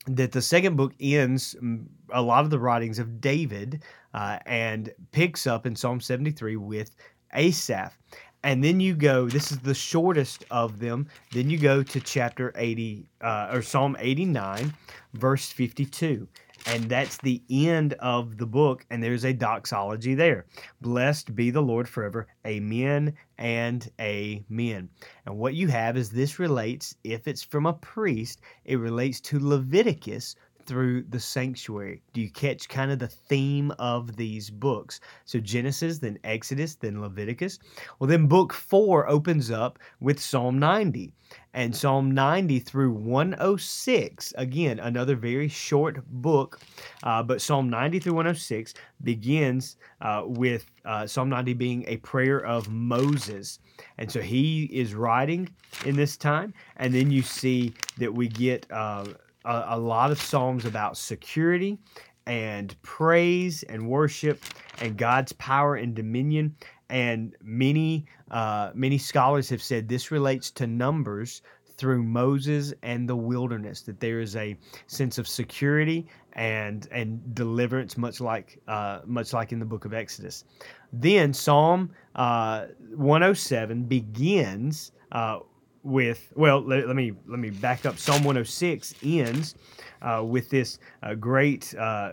that 0.07 0.31
the 0.31 0.41
second 0.41 0.77
book 0.77 0.93
ends 1.01 1.53
mm, 1.62 1.86
a 2.13 2.22
lot 2.22 2.45
of 2.45 2.50
the 2.50 2.60
writings 2.60 2.98
of 2.98 3.19
David 3.19 3.83
uh, 4.13 4.39
and 4.45 4.89
picks 5.12 5.45
up 5.45 5.65
in 5.65 5.75
Psalm 5.75 6.00
73 6.00 6.55
with 6.55 6.95
Asaph. 7.33 7.98
And 8.45 8.63
then 8.63 8.79
you 8.79 8.95
go, 8.95 9.27
this 9.27 9.51
is 9.51 9.60
the 9.60 9.74
shortest 9.74 10.45
of 10.50 10.79
them. 10.79 11.10
Then 11.33 11.50
you 11.50 11.57
go 11.57 11.83
to 11.83 12.00
chapter 12.00 12.53
80, 12.55 13.05
uh, 13.19 13.50
or 13.51 13.62
Psalm 13.62 13.98
89, 14.00 14.74
verse 15.13 15.51
52 15.51 16.25
and 16.65 16.83
that's 16.86 17.17
the 17.17 17.41
end 17.50 17.93
of 17.93 18.38
the 18.38 18.45
book 18.45 18.86
and 18.89 19.03
there's 19.03 19.25
a 19.25 19.33
doxology 19.33 20.15
there. 20.15 20.45
Blessed 20.81 21.36
be 21.36 21.50
the 21.50 21.62
lord 21.62 21.88
forever. 21.88 22.27
Amen 22.45 23.13
and 23.38 23.89
amen. 24.00 24.89
And 25.25 25.38
what 25.38 25.55
you 25.55 25.67
have 25.67 25.98
is 25.98 26.10
this 26.10 26.39
relates 26.39 26.95
if 27.03 27.27
it's 27.27 27.43
from 27.43 27.65
a 27.65 27.74
priest 27.74 28.41
it 28.65 28.77
relates 28.77 29.19
to 29.22 29.39
leviticus 29.39 30.36
through 30.65 31.03
the 31.03 31.20
sanctuary. 31.20 32.01
Do 32.13 32.22
you 32.22 32.29
catch 32.29 32.70
kind 32.70 32.91
of 32.91 33.00
the 33.00 33.08
theme 33.08 33.72
of 33.79 34.15
these 34.15 34.50
books? 34.50 35.00
So 35.25 35.39
Genesis, 35.39 36.00
then 36.00 36.20
Exodus, 36.24 36.75
then 36.75 37.01
Leviticus. 37.01 37.60
Well, 38.00 38.08
then 38.08 38.27
book 38.27 38.53
four 38.53 39.08
opens 39.08 39.51
up 39.51 39.79
with 40.00 40.20
Psalm 40.20 40.60
90. 40.60 41.13
And 41.55 41.75
Psalm 41.75 42.12
90 42.12 42.60
through 42.60 42.91
106, 42.93 44.34
again, 44.38 44.79
another 44.79 45.15
very 45.15 45.48
short 45.48 46.05
book, 46.08 46.60
uh, 47.03 47.22
but 47.22 47.41
Psalm 47.41 47.70
90 47.70 48.00
through 48.00 48.13
106 48.13 48.74
begins 49.03 49.77
uh, 50.01 50.24
with 50.25 50.65
uh, 50.86 51.05
Psalm 51.05 51.29
90 51.29 51.53
being 51.53 51.86
a 51.88 51.98
prayer 51.98 52.43
of 52.46 52.70
Moses. 52.70 53.60
And 53.98 54.12
so 54.12 54.20
he 54.22 54.63
is 54.65 54.96
writing 54.96 55.50
in 55.86 55.96
this 55.96 56.17
time. 56.17 56.53
And 56.77 56.93
then 56.93 57.12
you 57.12 57.22
see 57.22 57.74
that 57.98 58.13
we 58.13 58.27
get 58.27 58.65
uh, 58.72 59.05
a, 59.45 59.65
a 59.69 59.79
lot 59.79 60.12
of 60.12 60.21
psalms 60.21 60.65
about 60.65 60.97
security 60.97 61.77
and 62.25 62.75
praise 62.81 63.63
and 63.63 63.88
worship 63.88 64.41
and 64.79 64.97
God's 64.97 65.33
power 65.33 65.75
and 65.75 65.95
dominion. 65.95 66.55
And 66.89 67.35
many 67.41 68.05
uh, 68.31 68.71
many 68.73 68.97
scholars 68.97 69.50
have 69.50 69.62
said 69.62 69.88
this 69.88 70.12
relates 70.12 70.51
to 70.51 70.67
numbers 70.67 71.41
through 71.75 72.03
Moses 72.03 72.73
and 72.83 73.09
the 73.09 73.15
wilderness. 73.15 73.81
That 73.81 74.00
there 74.00 74.19
is 74.19 74.35
a 74.35 74.57
sense 74.88 75.17
of 75.17 75.27
security 75.27 76.07
and 76.33 76.88
and 76.91 77.33
deliverance, 77.33 77.97
much 77.97 78.21
like 78.21 78.59
uh, 78.67 79.00
much 79.05 79.33
like 79.33 79.51
in 79.51 79.59
the 79.59 79.65
book 79.65 79.85
of 79.85 79.93
Exodus. 79.93 80.43
Then 80.91 81.33
Psalm 81.33 81.91
uh, 82.15 82.67
107 82.95 83.83
begins 83.83 84.91
uh, 85.12 85.39
with 85.83 86.31
well 86.35 86.61
let, 86.61 86.87
let, 86.87 86.95
me 86.95 87.13
let 87.27 87.39
me 87.39 87.49
back 87.49 87.85
up. 87.85 87.97
Psalm 87.97 88.23
106 88.23 88.95
ends 89.03 89.55
uh, 90.01 90.23
with 90.25 90.49
this 90.49 90.79
uh, 91.03 91.13
great 91.13 91.75
uh, 91.75 92.11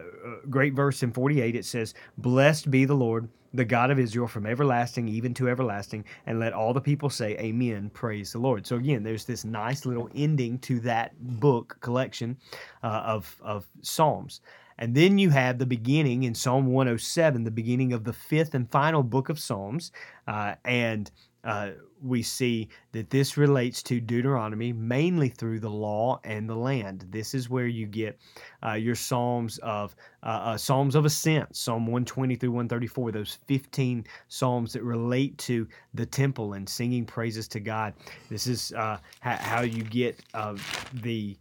great 0.49 0.75
verse 0.75 1.03
in 1.03 1.13
48 1.13 1.55
it 1.55 1.65
says 1.65 1.95
blessed 2.19 2.71
be 2.71 2.85
the 2.85 2.95
lord 2.95 3.29
the 3.55 3.65
god 3.65 3.91
of 3.91 3.99
israel 3.99 4.27
from 4.27 4.47
everlasting 4.47 5.09
even 5.09 5.35
to 5.35 5.49
everlasting 5.49 6.05
and 6.27 6.39
let 6.39 6.53
all 6.53 6.73
the 6.73 6.81
people 6.81 7.09
say 7.11 7.37
amen 7.39 7.91
praise 7.95 8.33
the 8.33 8.39
lord. 8.39 8.67
So 8.67 8.77
again 8.77 9.03
there's 9.03 9.25
this 9.25 9.45
nice 9.45 9.87
little 9.87 10.09
ending 10.15 10.59
to 10.61 10.81
that 10.81 11.13
book 11.41 11.77
collection 11.81 12.37
uh, 12.83 13.03
of 13.05 13.37
of 13.43 13.67
psalms. 13.83 14.41
And 14.81 14.95
then 14.95 15.19
you 15.19 15.29
have 15.29 15.59
the 15.59 15.67
beginning 15.67 16.23
in 16.23 16.35
Psalm 16.35 16.67
107, 16.67 17.45
the 17.45 17.51
beginning 17.51 17.93
of 17.93 18.05
the 18.05 18.15
fifth 18.15 18.55
and 18.55 18.69
final 18.71 19.03
book 19.03 19.29
of 19.29 19.39
Psalms. 19.39 19.93
Uh, 20.27 20.55
and 20.65 21.11
uh, 21.45 21.71
we 22.03 22.23
see 22.23 22.69
that 22.93 23.11
this 23.11 23.37
relates 23.37 23.83
to 23.83 24.01
Deuteronomy 24.01 24.73
mainly 24.73 25.29
through 25.29 25.61
the 25.61 25.71
law 25.71 26.21
and 26.25 26.49
the 26.49 26.55
land. 26.55 27.07
This 27.11 27.35
is 27.35 27.51
where 27.51 27.67
you 27.67 27.87
get 27.87 28.19
uh, 28.65 28.73
your 28.73 28.95
psalms 28.95 29.59
of 29.59 29.95
uh, 30.23 30.27
uh, 30.27 30.57
psalms 30.57 30.95
of 30.95 31.05
ascent, 31.05 31.55
Psalm 31.55 31.87
120 31.87 32.37
through 32.37 32.51
134. 32.51 33.13
Those 33.13 33.39
15 33.47 34.05
psalms 34.29 34.73
that 34.73 34.83
relate 34.83 35.37
to 35.39 35.67
the 35.95 36.07
temple 36.07 36.55
and 36.55 36.69
singing 36.69 37.05
praises 37.05 37.49
to 37.49 37.61
God. 37.61 37.95
This 38.29 38.47
is 38.47 38.73
uh, 38.73 38.99
how 39.21 39.63
you 39.63 39.83
get 39.85 40.21
uh, 40.35 40.57
the 41.03 41.37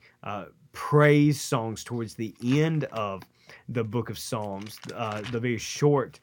praise 0.71 1.41
songs 1.41 1.83
towards 1.83 2.13
the 2.13 2.33
end 2.43 2.83
of 2.85 3.23
the 3.69 3.83
book 3.83 4.09
of 4.09 4.19
Psalms. 4.19 4.77
the 4.87 5.39
very 5.39 5.57
short 5.57 6.19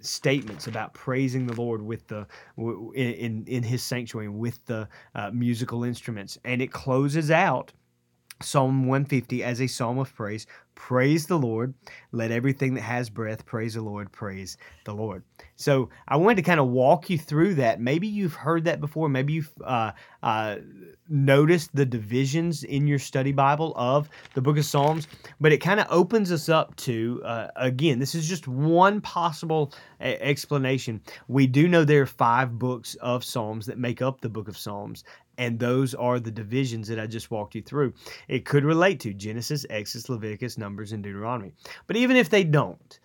statements 0.00 0.66
about 0.66 0.94
praising 0.94 1.46
the 1.46 1.54
Lord 1.54 1.82
with 1.82 2.06
the 2.08 2.26
in 2.94 3.44
in 3.46 3.62
His 3.62 3.82
sanctuary 3.82 4.28
with 4.28 4.64
the 4.66 4.88
uh, 5.14 5.30
musical 5.32 5.84
instruments, 5.84 6.38
and 6.44 6.62
it 6.62 6.72
closes 6.72 7.30
out 7.30 7.72
Psalm 8.40 8.86
150 8.86 9.42
as 9.42 9.60
a 9.60 9.66
psalm 9.66 9.98
of 9.98 10.14
praise. 10.14 10.46
Praise 10.74 11.26
the 11.26 11.38
Lord. 11.38 11.74
Let 12.12 12.30
everything 12.30 12.74
that 12.74 12.82
has 12.82 13.10
breath 13.10 13.44
praise 13.44 13.74
the 13.74 13.82
Lord. 13.82 14.12
Praise 14.12 14.56
the 14.84 14.94
Lord. 14.94 15.24
So 15.56 15.90
I 16.06 16.16
wanted 16.16 16.36
to 16.36 16.42
kind 16.42 16.60
of 16.60 16.68
walk 16.68 17.10
you 17.10 17.18
through 17.18 17.54
that. 17.54 17.80
Maybe 17.80 18.06
you've 18.06 18.34
heard 18.34 18.64
that 18.64 18.80
before. 18.80 19.08
Maybe 19.08 19.32
you've 19.32 19.52
uh, 19.64 19.90
uh, 20.22 20.58
noticed 21.08 21.74
the 21.74 21.84
divisions 21.84 22.62
in 22.62 22.86
your 22.86 23.00
study 23.00 23.32
Bible 23.32 23.72
of 23.74 24.08
the 24.34 24.40
book 24.40 24.56
of 24.56 24.64
Psalms, 24.64 25.08
but 25.40 25.50
it 25.50 25.58
kind 25.58 25.80
of 25.80 25.88
opens 25.90 26.30
us 26.30 26.48
up 26.48 26.76
to, 26.76 27.20
uh, 27.24 27.48
again, 27.56 27.98
this 27.98 28.14
is 28.14 28.28
just 28.28 28.46
one 28.46 29.00
possible 29.00 29.72
a- 30.00 30.22
explanation. 30.22 31.00
We 31.26 31.48
do 31.48 31.66
know 31.66 31.82
there 31.84 32.02
are 32.02 32.06
five 32.06 32.56
books 32.56 32.94
of 32.96 33.24
Psalms 33.24 33.66
that 33.66 33.78
make 33.78 34.00
up 34.00 34.20
the 34.20 34.28
book 34.28 34.46
of 34.46 34.56
Psalms, 34.56 35.02
and 35.38 35.58
those 35.58 35.94
are 35.94 36.20
the 36.20 36.30
divisions 36.30 36.88
that 36.88 36.98
I 36.98 37.06
just 37.06 37.30
walked 37.30 37.54
you 37.54 37.62
through. 37.62 37.94
It 38.26 38.44
could 38.44 38.64
relate 38.64 39.00
to 39.00 39.14
Genesis, 39.14 39.64
Exodus, 39.70 40.08
Leviticus, 40.08 40.58
Numbers, 40.58 40.92
and 40.92 41.02
Deuteronomy. 41.02 41.52
But 41.86 41.96
even 41.96 42.16
if 42.16 42.28
they 42.28 42.44
don't, 42.44 42.98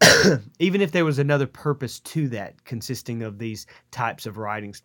even 0.58 0.80
if 0.80 0.92
there 0.92 1.04
was 1.04 1.18
another 1.18 1.46
purpose 1.46 2.00
to 2.00 2.28
that 2.28 2.62
consisting 2.64 3.22
of 3.22 3.38
these 3.38 3.66
types 3.90 4.26
of 4.26 4.36
writings, 4.36 4.82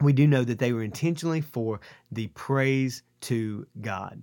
we 0.00 0.12
do 0.12 0.26
know 0.26 0.44
that 0.44 0.58
they 0.58 0.72
were 0.72 0.82
intentionally 0.82 1.40
for 1.40 1.80
the 2.10 2.28
praise 2.28 3.02
to 3.22 3.66
God. 3.80 4.22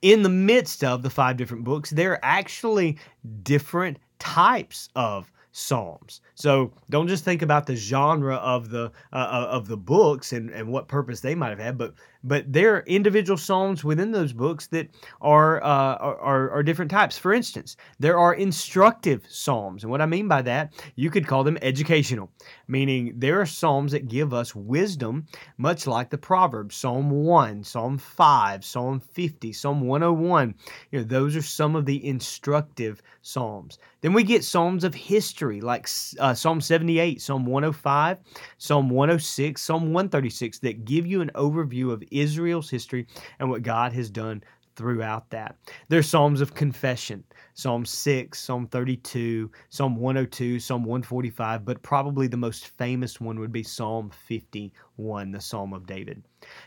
In 0.00 0.22
the 0.22 0.28
midst 0.28 0.82
of 0.82 1.02
the 1.02 1.10
five 1.10 1.36
different 1.36 1.64
books, 1.64 1.90
there 1.90 2.12
are 2.12 2.20
actually 2.22 2.98
different 3.42 3.98
types 4.18 4.88
of 4.96 5.30
psalms. 5.52 6.20
So 6.34 6.72
don't 6.90 7.08
just 7.08 7.24
think 7.24 7.42
about 7.42 7.66
the 7.66 7.76
genre 7.76 8.36
of 8.36 8.70
the 8.70 8.90
uh, 9.12 9.16
uh, 9.16 9.48
of 9.50 9.68
the 9.68 9.76
books 9.76 10.32
and, 10.32 10.50
and 10.50 10.68
what 10.68 10.88
purpose 10.88 11.20
they 11.20 11.34
might 11.34 11.50
have 11.50 11.58
had, 11.58 11.78
but 11.78 11.94
but 12.24 12.52
there 12.52 12.76
are 12.76 12.84
individual 12.86 13.36
psalms 13.36 13.84
within 13.84 14.12
those 14.12 14.32
books 14.32 14.66
that 14.68 14.88
are, 15.20 15.62
uh, 15.62 15.96
are 15.96 16.50
are 16.50 16.62
different 16.62 16.90
types. 16.90 17.18
For 17.18 17.32
instance, 17.32 17.76
there 17.98 18.18
are 18.18 18.34
instructive 18.34 19.24
psalms, 19.28 19.82
and 19.82 19.90
what 19.90 20.00
I 20.00 20.06
mean 20.06 20.28
by 20.28 20.42
that, 20.42 20.72
you 20.96 21.10
could 21.10 21.26
call 21.26 21.44
them 21.44 21.58
educational, 21.62 22.30
meaning 22.68 23.14
there 23.16 23.40
are 23.40 23.46
psalms 23.46 23.92
that 23.92 24.08
give 24.08 24.32
us 24.32 24.54
wisdom, 24.54 25.26
much 25.58 25.86
like 25.86 26.10
the 26.10 26.18
Proverbs, 26.18 26.76
Psalm 26.76 27.10
one, 27.10 27.64
Psalm 27.64 27.98
five, 27.98 28.64
Psalm 28.64 29.00
fifty, 29.00 29.52
Psalm 29.52 29.80
one 29.80 30.02
hundred 30.02 30.14
one. 30.14 30.54
You 30.90 31.00
know, 31.00 31.04
those 31.04 31.36
are 31.36 31.42
some 31.42 31.76
of 31.76 31.86
the 31.86 32.06
instructive 32.06 33.02
psalms. 33.22 33.78
Then 34.00 34.12
we 34.12 34.24
get 34.24 34.44
psalms 34.44 34.82
of 34.82 34.94
history, 34.94 35.60
like 35.60 35.88
uh, 36.18 36.34
Psalm 36.34 36.60
seventy 36.60 36.98
eight, 36.98 37.22
Psalm 37.22 37.46
one 37.46 37.62
hundred 37.62 37.74
five, 37.74 38.18
Psalm 38.58 38.90
one 38.90 39.08
hundred 39.08 39.20
six, 39.20 39.62
Psalm 39.62 39.92
one 39.92 40.08
thirty 40.08 40.30
six, 40.30 40.58
that 40.60 40.84
give 40.84 41.06
you 41.06 41.20
an 41.20 41.30
overview 41.34 41.92
of 41.92 42.02
Israel's 42.20 42.70
history 42.70 43.06
and 43.38 43.48
what 43.48 43.62
God 43.62 43.92
has 43.92 44.10
done 44.10 44.42
throughout 44.76 45.30
that. 45.30 45.56
There's 45.88 46.08
Psalms 46.08 46.40
of 46.40 46.54
confession, 46.54 47.24
Psalm 47.54 47.84
6, 47.84 48.38
Psalm 48.38 48.66
32, 48.66 49.50
Psalm 49.70 49.96
102, 49.96 50.58
Psalm 50.60 50.84
145, 50.84 51.64
but 51.64 51.82
probably 51.82 52.26
the 52.26 52.36
most 52.36 52.68
famous 52.68 53.20
one 53.20 53.38
would 53.38 53.52
be 53.52 53.62
Psalm 53.62 54.10
51, 54.26 55.32
the 55.32 55.40
Psalm 55.40 55.72
of 55.72 55.86
David. 55.86 56.22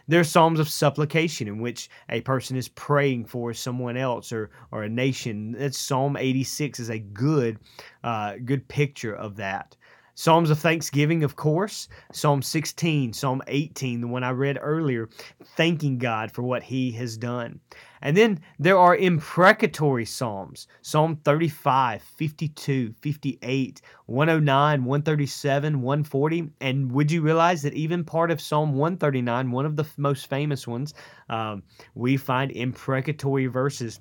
There's 0.07 0.29
Psalms 0.29 0.59
of 0.59 0.69
supplication 0.69 1.47
in 1.47 1.59
which 1.59 1.89
a 2.09 2.21
person 2.21 2.57
is 2.57 2.69
praying 2.69 3.25
for 3.25 3.53
someone 3.53 3.97
else 3.97 4.31
or, 4.31 4.51
or 4.71 4.83
a 4.83 4.89
nation. 4.89 5.53
That's 5.53 5.77
Psalm 5.77 6.15
86 6.17 6.79
is 6.79 6.89
a 6.89 6.99
good, 6.99 7.59
uh, 8.03 8.35
good 8.43 8.67
picture 8.67 9.15
of 9.15 9.35
that. 9.37 9.75
Psalms 10.17 10.49
of 10.49 10.57
thanksgiving, 10.57 11.25
of 11.25 11.35
course. 11.35 11.89
Psalm 12.13 12.41
16, 12.41 13.11
Psalm 13.11 13.41
18, 13.47 13.99
the 13.99 14.07
one 14.07 14.23
I 14.23 14.29
read 14.29 14.57
earlier, 14.61 15.09
thanking 15.57 15.97
God 15.97 16.31
for 16.31 16.41
what 16.41 16.63
He 16.63 16.91
has 16.93 17.17
done. 17.17 17.59
And 18.01 18.15
then 18.15 18.39
there 18.57 18.77
are 18.77 18.95
imprecatory 18.95 20.05
Psalms 20.05 20.67
Psalm 20.81 21.17
35, 21.25 22.01
52, 22.01 22.93
58, 23.01 23.81
109, 24.05 24.85
137, 24.85 25.81
140. 25.81 26.49
And 26.61 26.91
would 26.93 27.11
you 27.11 27.21
realize 27.21 27.61
that 27.63 27.73
even 27.73 28.05
part 28.05 28.31
of 28.31 28.39
Psalm 28.39 28.73
139, 28.73 29.51
one 29.51 29.65
of 29.65 29.75
the 29.75 29.85
most 29.97 30.29
famous 30.29 30.65
ones, 30.65 30.93
um, 31.29 31.61
we 31.93 32.15
find 32.15 32.51
imprecatory 32.51 33.47
verses 33.47 33.99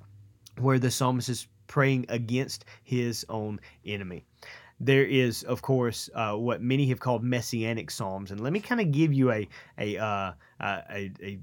where 0.61 0.79
the 0.79 0.93
psalmist 0.93 1.29
is 1.29 1.49
praying 1.67 2.07
against 2.09 2.67
his 2.85 3.27
own 3.29 3.59
enemy 3.85 4.25
there 4.81 5.05
is, 5.05 5.43
of 5.45 5.63
course, 5.63 6.11
uh, 6.15 6.35
what 6.35 6.61
many 6.61 6.87
have 6.87 7.01
called 7.01 7.23
messianic 7.23 7.91
psalms, 7.91 8.31
and 8.31 8.41
let 8.41 8.53
me 8.53 8.61
kind 8.61 8.81
of 8.81 8.91
give 8.93 9.13
you 9.13 9.31
a 9.31 9.49
a, 9.79 9.99
uh, 9.99 10.33
a, 10.61 11.13
a, 11.23 11.39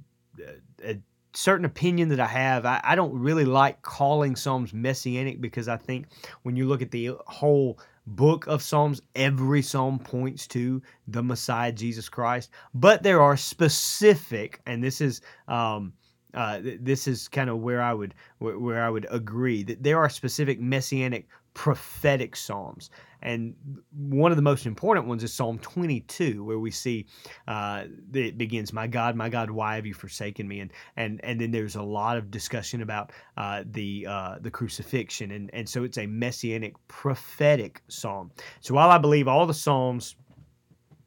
a 0.84 1.00
certain 1.34 1.66
opinion 1.66 2.10
that 2.10 2.20
I 2.20 2.28
have. 2.28 2.66
I, 2.66 2.82
I, 2.84 2.96
don't 2.96 3.14
really 3.14 3.46
like 3.46 3.82
calling 3.82 4.36
Psalms 4.36 4.74
messianic 4.74 5.42
because 5.42 5.68
I 5.68 5.78
think 5.78 6.08
when 6.44 6.56
you 6.56 6.68
look 6.68 6.82
at 6.82 6.92
the 6.92 7.12
whole 7.28 7.80
book 8.08 8.48
of 8.48 8.62
Psalms, 8.62 9.02
every 9.16 9.62
psalm 9.62 10.00
points 10.00 10.48
to 10.48 10.82
the 11.08 11.24
Messiah, 11.24 11.72
Jesus 11.72 12.10
Christ. 12.10 12.50
But 12.74 13.04
there 13.04 13.22
are 13.22 13.38
specific, 13.38 14.62
and 14.66 14.84
this 14.84 15.02
is. 15.02 15.22
Um, 15.48 15.94
uh, 16.34 16.62
this 16.80 17.10
is 17.10 17.28
kind 17.28 17.50
of 17.50 17.58
where 17.58 17.82
I 17.82 17.94
would 17.94 18.16
where 18.40 18.86
I 18.86 18.90
would 18.90 19.06
agree 19.12 19.64
that 19.64 19.84
there 19.84 20.00
are 20.00 20.08
specific 20.08 20.62
messianic 20.62 21.28
prophetic 21.54 22.36
psalms 22.36 22.90
and 23.24 23.54
one 23.92 24.32
of 24.32 24.36
the 24.36 24.42
most 24.42 24.66
important 24.66 25.06
ones 25.06 25.24
is 25.24 25.34
Psalm 25.34 25.60
22, 25.60 26.44
where 26.44 26.60
we 26.60 26.72
see 26.72 27.06
uh, 27.48 27.86
it 28.14 28.38
begins, 28.38 28.74
"My 28.74 28.88
God, 28.88 29.16
my 29.16 29.30
God, 29.30 29.52
why 29.52 29.76
have 29.76 29.86
you 29.86 29.94
forsaken 29.94 30.48
me?" 30.48 30.60
and 30.62 30.72
and 30.98 31.24
and 31.24 31.40
then 31.40 31.52
there's 31.52 31.76
a 31.76 31.84
lot 31.84 32.18
of 32.18 32.32
discussion 32.32 32.82
about 32.82 33.12
uh, 33.38 33.64
the 33.72 34.08
uh, 34.08 34.36
the 34.42 34.50
crucifixion, 34.50 35.32
and 35.32 35.50
and 35.54 35.70
so 35.70 35.84
it's 35.84 36.00
a 36.00 36.08
messianic 36.08 36.76
prophetic 36.88 37.84
psalm. 37.88 38.32
So 38.60 38.74
while 38.74 38.90
I 38.90 38.98
believe 38.98 39.28
all 39.28 39.46
the 39.46 39.54
psalms 39.54 40.16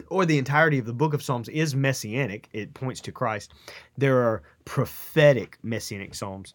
or 0.08 0.24
the 0.24 0.38
entirety 0.38 0.78
of 0.78 0.86
the 0.86 0.92
book 0.92 1.14
of 1.14 1.22
Psalms 1.22 1.48
is 1.48 1.74
messianic, 1.74 2.48
it 2.52 2.74
points 2.74 3.00
to 3.00 3.10
Christ. 3.10 3.54
There 3.96 4.18
are 4.18 4.42
prophetic 4.64 5.58
messianic 5.62 6.14
psalms 6.14 6.54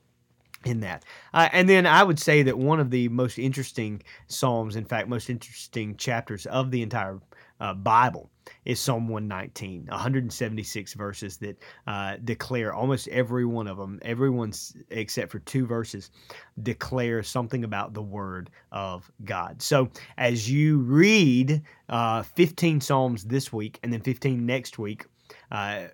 in 0.66 0.82
that. 0.82 1.06
Uh, 1.34 1.50
and 1.52 1.70
then 1.70 1.86
I 1.86 2.04
would 2.04 2.20
say 2.20 2.44
that 2.44 2.58
one 2.58 2.80
of 2.80 2.92
the 2.92 3.10
most 3.10 3.40
interesting 3.40 4.02
Psalms, 4.28 4.76
in 4.76 4.86
fact, 4.86 5.08
most 5.08 5.30
interesting 5.30 5.96
chapters 5.96 6.46
of 6.48 6.72
the 6.72 6.82
entire 6.82 7.20
uh, 7.60 7.74
Bible, 7.74 8.30
is 8.66 8.80
Psalm 8.80 9.08
119, 9.08 9.86
176 9.88 10.94
verses 10.94 11.38
that 11.38 11.58
uh, 11.88 12.18
declare 12.24 12.74
almost 12.74 13.08
every 13.10 13.46
one 13.46 13.68
of 13.68 13.78
them, 13.78 14.00
everyone's 14.02 14.76
except 14.90 15.32
for 15.32 15.40
two 15.40 15.66
verses, 15.66 16.12
declare 16.64 17.22
something 17.24 17.64
about 17.64 17.94
the 17.94 18.02
Word 18.02 18.50
of 18.72 19.12
God. 19.24 19.62
So 19.62 19.90
as 20.18 20.50
you 20.50 20.80
read 20.80 21.62
uh, 21.90 22.24
15 22.24 22.82
Psalms 22.82 23.24
this 23.26 23.54
week 23.54 23.80
and 23.84 23.94
then 23.94 24.02
15 24.02 24.46
next 24.46 24.80
week, 24.80 25.06
uh, 25.52 25.88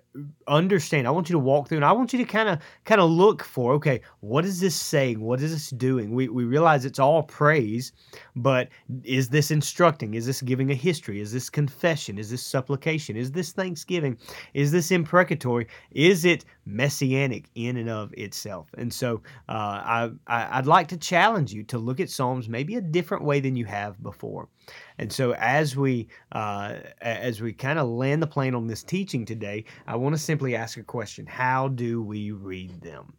understand. 0.46 1.06
I 1.06 1.10
want 1.10 1.28
you 1.28 1.34
to 1.34 1.38
walk 1.38 1.68
through, 1.68 1.78
and 1.78 1.84
I 1.84 1.92
want 1.92 2.12
you 2.12 2.18
to 2.18 2.24
kind 2.24 2.48
of 2.48 2.58
kind 2.84 3.00
of 3.00 3.10
look 3.10 3.42
for 3.42 3.72
okay, 3.74 4.00
what 4.20 4.44
is 4.44 4.60
this 4.60 4.76
saying? 4.76 5.20
What 5.20 5.40
is 5.40 5.52
this 5.52 5.70
doing? 5.70 6.14
We 6.14 6.28
we 6.28 6.44
realize 6.44 6.84
it's 6.84 6.98
all 6.98 7.22
praise, 7.22 7.92
but 8.34 8.68
is 9.04 9.28
this 9.30 9.50
instructing? 9.50 10.14
Is 10.14 10.26
this 10.26 10.42
giving 10.42 10.70
a 10.70 10.74
history? 10.74 11.20
Is 11.20 11.32
this 11.32 11.48
confession? 11.48 12.18
Is 12.18 12.30
this 12.30 12.42
supplication? 12.42 13.16
Is 13.16 13.32
this 13.32 13.52
thanksgiving? 13.52 14.18
Is 14.52 14.72
this 14.72 14.90
imprecatory? 14.90 15.66
Is 15.90 16.24
it 16.24 16.44
messianic 16.66 17.48
in 17.54 17.76
and 17.76 17.88
of 17.88 18.12
itself? 18.14 18.68
And 18.76 18.92
so 18.92 19.22
uh, 19.48 19.52
I, 19.52 20.10
I 20.26 20.58
I'd 20.58 20.66
like 20.66 20.88
to 20.88 20.96
challenge 20.96 21.52
you 21.52 21.62
to 21.64 21.78
look 21.78 22.00
at 22.00 22.10
Psalms 22.10 22.48
maybe 22.48 22.74
a 22.74 22.80
different 22.80 23.24
way 23.24 23.40
than 23.40 23.56
you 23.56 23.64
have 23.64 24.02
before. 24.02 24.48
And 24.98 25.12
so 25.12 25.32
as 25.34 25.76
we 25.76 26.08
uh, 26.32 26.76
as 27.00 27.40
we 27.40 27.52
kind 27.52 27.78
of 27.78 27.88
land 27.88 28.22
the 28.22 28.26
plane 28.26 28.54
on 28.54 28.66
this 28.66 28.82
teaching 28.82 29.24
today, 29.24 29.64
I 29.86 29.96
want 29.96 30.14
to 30.14 30.20
simply 30.20 30.56
ask 30.56 30.76
a 30.78 30.82
question: 30.82 31.26
How 31.26 31.68
do 31.68 32.02
we 32.02 32.32
read 32.32 32.80
them? 32.80 33.14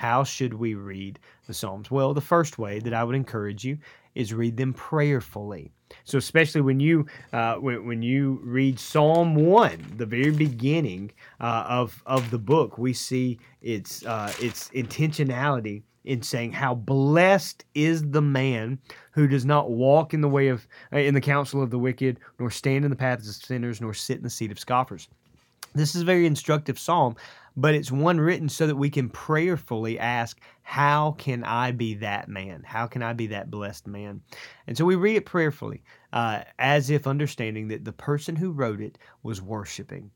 How 0.00 0.24
should 0.24 0.54
we 0.54 0.76
read 0.76 1.18
the 1.46 1.52
Psalms? 1.52 1.90
Well, 1.90 2.14
the 2.14 2.22
first 2.22 2.58
way 2.58 2.78
that 2.78 2.94
I 2.94 3.04
would 3.04 3.14
encourage 3.14 3.66
you 3.66 3.76
is 4.14 4.32
read 4.32 4.56
them 4.56 4.72
prayerfully. 4.72 5.72
So, 6.04 6.16
especially 6.16 6.62
when 6.62 6.80
you 6.80 7.04
uh, 7.34 7.56
when, 7.56 7.86
when 7.86 8.00
you 8.00 8.40
read 8.42 8.80
Psalm 8.80 9.34
one, 9.34 9.84
the 9.98 10.06
very 10.06 10.30
beginning 10.30 11.12
uh, 11.38 11.66
of 11.68 12.02
of 12.06 12.30
the 12.30 12.38
book, 12.38 12.78
we 12.78 12.94
see 12.94 13.40
its 13.60 14.02
uh, 14.06 14.32
its 14.40 14.70
intentionality 14.70 15.82
in 16.06 16.22
saying 16.22 16.52
how 16.52 16.76
blessed 16.76 17.66
is 17.74 18.10
the 18.10 18.22
man 18.22 18.78
who 19.12 19.28
does 19.28 19.44
not 19.44 19.70
walk 19.70 20.14
in 20.14 20.22
the 20.22 20.30
way 20.30 20.48
of 20.48 20.66
uh, 20.94 20.96
in 20.96 21.12
the 21.12 21.20
counsel 21.20 21.62
of 21.62 21.68
the 21.68 21.78
wicked 21.78 22.20
nor 22.38 22.50
stand 22.50 22.86
in 22.86 22.90
the 22.90 22.96
paths 22.96 23.28
of 23.28 23.34
sinners 23.34 23.82
nor 23.82 23.92
sit 23.92 24.16
in 24.16 24.22
the 24.22 24.30
seat 24.30 24.50
of 24.50 24.58
scoffers 24.58 25.08
this 25.74 25.94
is 25.94 26.02
a 26.02 26.04
very 26.04 26.26
instructive 26.26 26.78
psalm 26.78 27.14
but 27.56 27.74
it's 27.74 27.92
one 27.92 28.20
written 28.20 28.48
so 28.48 28.66
that 28.66 28.76
we 28.76 28.90
can 28.90 29.08
prayerfully 29.08 29.98
ask 29.98 30.40
how 30.62 31.12
can 31.12 31.44
i 31.44 31.70
be 31.70 31.94
that 31.94 32.28
man 32.28 32.62
how 32.64 32.86
can 32.86 33.02
i 33.02 33.12
be 33.12 33.26
that 33.26 33.50
blessed 33.50 33.86
man 33.86 34.20
and 34.66 34.76
so 34.76 34.84
we 34.84 34.96
read 34.96 35.16
it 35.16 35.26
prayerfully 35.26 35.82
uh, 36.12 36.42
as 36.58 36.90
if 36.90 37.06
understanding 37.06 37.68
that 37.68 37.84
the 37.84 37.92
person 37.92 38.34
who 38.36 38.50
wrote 38.50 38.80
it 38.80 38.98
was 39.22 39.40
worshiping 39.40 40.10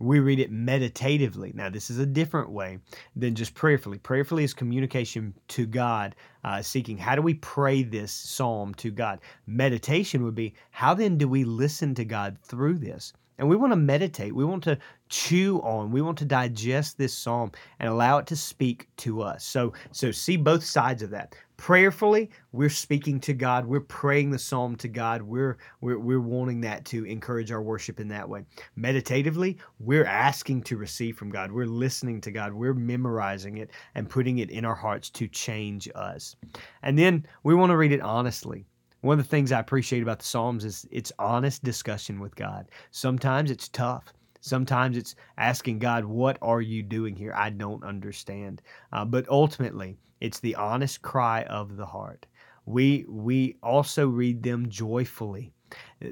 we 0.00 0.18
read 0.18 0.40
it 0.40 0.50
meditatively. 0.50 1.52
Now, 1.54 1.68
this 1.68 1.90
is 1.90 1.98
a 1.98 2.06
different 2.06 2.50
way 2.50 2.78
than 3.14 3.34
just 3.34 3.54
prayerfully. 3.54 3.98
Prayerfully 3.98 4.44
is 4.44 4.54
communication 4.54 5.34
to 5.48 5.66
God, 5.66 6.16
uh, 6.42 6.62
seeking 6.62 6.96
how 6.96 7.14
do 7.14 7.22
we 7.22 7.34
pray 7.34 7.82
this 7.82 8.10
psalm 8.10 8.74
to 8.76 8.90
God. 8.90 9.20
Meditation 9.46 10.24
would 10.24 10.34
be 10.34 10.54
how 10.70 10.94
then 10.94 11.18
do 11.18 11.28
we 11.28 11.44
listen 11.44 11.94
to 11.96 12.04
God 12.06 12.38
through 12.42 12.78
this? 12.78 13.12
And 13.38 13.48
we 13.48 13.56
want 13.56 13.72
to 13.72 13.76
meditate. 13.76 14.34
We 14.34 14.44
want 14.44 14.64
to 14.64 14.78
chew 15.10 15.58
on. 15.58 15.90
We 15.90 16.00
want 16.00 16.16
to 16.18 16.24
digest 16.24 16.96
this 16.96 17.12
psalm 17.12 17.52
and 17.80 17.88
allow 17.88 18.18
it 18.18 18.26
to 18.28 18.36
speak 18.36 18.88
to 18.98 19.20
us. 19.20 19.44
So, 19.44 19.72
so 19.90 20.10
see 20.10 20.36
both 20.36 20.64
sides 20.64 21.02
of 21.02 21.10
that. 21.10 21.34
Prayerfully, 21.56 22.30
we're 22.52 22.70
speaking 22.70 23.20
to 23.20 23.34
God. 23.34 23.66
We're 23.66 23.80
praying 23.80 24.30
the 24.30 24.38
psalm 24.38 24.76
to 24.76 24.88
God. 24.88 25.20
We're, 25.20 25.58
we're, 25.82 25.98
we're 25.98 26.20
wanting 26.20 26.62
that 26.62 26.86
to 26.86 27.04
encourage 27.04 27.52
our 27.52 27.60
worship 27.60 28.00
in 28.00 28.08
that 28.08 28.26
way. 28.26 28.44
Meditatively, 28.76 29.58
we're 29.78 30.06
asking 30.06 30.62
to 30.62 30.78
receive 30.78 31.18
from 31.18 31.28
God. 31.28 31.52
We're 31.52 31.66
listening 31.66 32.22
to 32.22 32.30
God. 32.30 32.54
We're 32.54 32.72
memorizing 32.72 33.58
it 33.58 33.70
and 33.94 34.08
putting 34.08 34.38
it 34.38 34.50
in 34.50 34.64
our 34.64 34.74
hearts 34.74 35.10
to 35.10 35.28
change 35.28 35.86
us. 35.94 36.34
And 36.82 36.98
then 36.98 37.26
we 37.42 37.54
want 37.54 37.70
to 37.70 37.76
read 37.76 37.92
it 37.92 38.00
honestly. 38.00 38.64
One 39.02 39.18
of 39.18 39.24
the 39.24 39.30
things 39.30 39.50
I 39.50 39.60
appreciate 39.60 40.02
about 40.02 40.18
the 40.18 40.26
Psalms 40.26 40.64
is 40.64 40.86
it's 40.90 41.12
honest 41.18 41.62
discussion 41.62 42.20
with 42.20 42.36
God. 42.36 42.68
Sometimes 42.90 43.50
it's 43.50 43.68
tough. 43.68 44.12
Sometimes 44.40 44.96
it's 44.96 45.14
asking 45.38 45.78
God, 45.78 46.04
What 46.04 46.38
are 46.42 46.60
you 46.60 46.82
doing 46.82 47.16
here? 47.16 47.32
I 47.34 47.50
don't 47.50 47.84
understand. 47.84 48.62
Uh, 48.92 49.04
but 49.04 49.28
ultimately, 49.28 49.98
it's 50.20 50.40
the 50.40 50.54
honest 50.56 51.02
cry 51.02 51.42
of 51.44 51.76
the 51.76 51.86
heart. 51.86 52.26
We, 52.66 53.04
we 53.08 53.56
also 53.62 54.08
read 54.08 54.42
them 54.42 54.68
joyfully. 54.68 55.52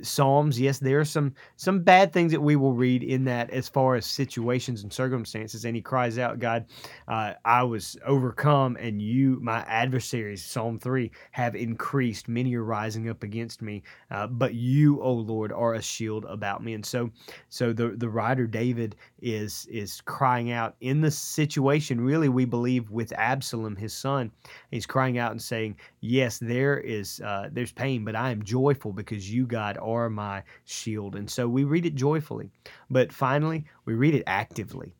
Psalms, 0.02 0.60
yes, 0.60 0.78
there 0.78 1.00
are 1.00 1.04
some 1.04 1.34
some 1.56 1.82
bad 1.82 2.12
things 2.12 2.32
that 2.32 2.42
we 2.42 2.56
will 2.56 2.74
read 2.74 3.02
in 3.02 3.24
that 3.24 3.50
as 3.50 3.68
far 3.68 3.94
as 3.94 4.04
situations 4.04 4.82
and 4.82 4.92
circumstances. 4.92 5.64
And 5.64 5.74
he 5.74 5.80
cries 5.80 6.18
out, 6.18 6.38
God, 6.38 6.66
uh, 7.06 7.34
I 7.44 7.62
was 7.62 7.96
overcome, 8.04 8.76
and 8.76 9.00
you, 9.00 9.38
my 9.40 9.60
adversaries, 9.60 10.44
Psalm 10.44 10.78
three, 10.78 11.10
have 11.32 11.54
increased. 11.54 12.28
Many 12.28 12.54
are 12.56 12.64
rising 12.64 13.08
up 13.08 13.22
against 13.22 13.62
me, 13.62 13.82
uh, 14.10 14.26
but 14.26 14.54
you, 14.54 15.02
O 15.02 15.12
Lord, 15.12 15.52
are 15.52 15.74
a 15.74 15.82
shield 15.82 16.26
about 16.26 16.62
me. 16.62 16.74
And 16.74 16.84
so, 16.84 17.10
so 17.48 17.72
the 17.72 17.88
the 17.96 18.08
writer 18.08 18.46
David 18.46 18.94
is 19.22 19.66
is 19.70 20.02
crying 20.02 20.50
out 20.50 20.76
in 20.80 21.00
the 21.00 21.10
situation. 21.10 22.00
Really, 22.00 22.28
we 22.28 22.44
believe 22.44 22.90
with 22.90 23.12
Absalom, 23.16 23.76
his 23.76 23.94
son, 23.94 24.30
he's 24.70 24.86
crying 24.86 25.16
out 25.18 25.30
and 25.32 25.40
saying, 25.40 25.76
Yes, 26.00 26.38
there 26.38 26.78
is 26.78 27.20
uh, 27.20 27.48
there's 27.52 27.72
pain, 27.72 28.04
but 28.04 28.14
I 28.14 28.30
am 28.30 28.42
joyful 28.42 28.92
because 28.92 29.32
you, 29.32 29.46
God 29.46 29.77
are 29.78 30.10
my 30.10 30.42
shield. 30.64 31.16
And 31.16 31.30
so 31.30 31.48
we 31.48 31.64
read 31.64 31.86
it 31.86 31.94
joyfully. 31.94 32.50
But 32.90 33.12
finally, 33.12 33.64
we 33.84 33.94
read 33.94 34.14
it 34.14 34.24
actively. 34.26 34.94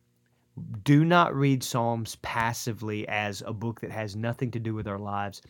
Do 0.83 1.05
not 1.05 1.35
read 1.35 1.63
Psalms 1.63 2.17
passively 2.21 3.07
as 3.07 3.41
a 3.45 3.53
book 3.53 3.79
that 3.81 3.91
has 3.91 4.15
nothing 4.15 4.51
to 4.51 4.59
do 4.59 4.73
with 4.73 4.87
our 4.87 4.99
lives. 4.99 5.41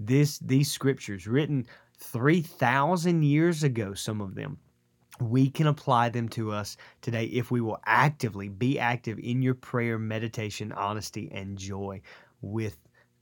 This 0.00 0.38
these 0.38 0.70
scriptures 0.70 1.26
written 1.26 1.66
3000 1.98 3.22
years 3.22 3.62
ago 3.62 3.94
some 3.94 4.20
of 4.20 4.34
them 4.34 4.58
we 5.20 5.48
can 5.48 5.66
apply 5.66 6.08
them 6.08 6.28
to 6.30 6.50
us 6.50 6.76
today 7.00 7.26
if 7.26 7.50
we 7.50 7.60
will 7.60 7.78
actively 7.86 8.48
be 8.48 8.78
active 8.78 9.18
in 9.18 9.42
your 9.42 9.54
prayer, 9.54 9.98
meditation, 9.98 10.72
honesty, 10.72 11.30
and 11.32 11.56
joy 11.56 12.00
with 12.40 12.76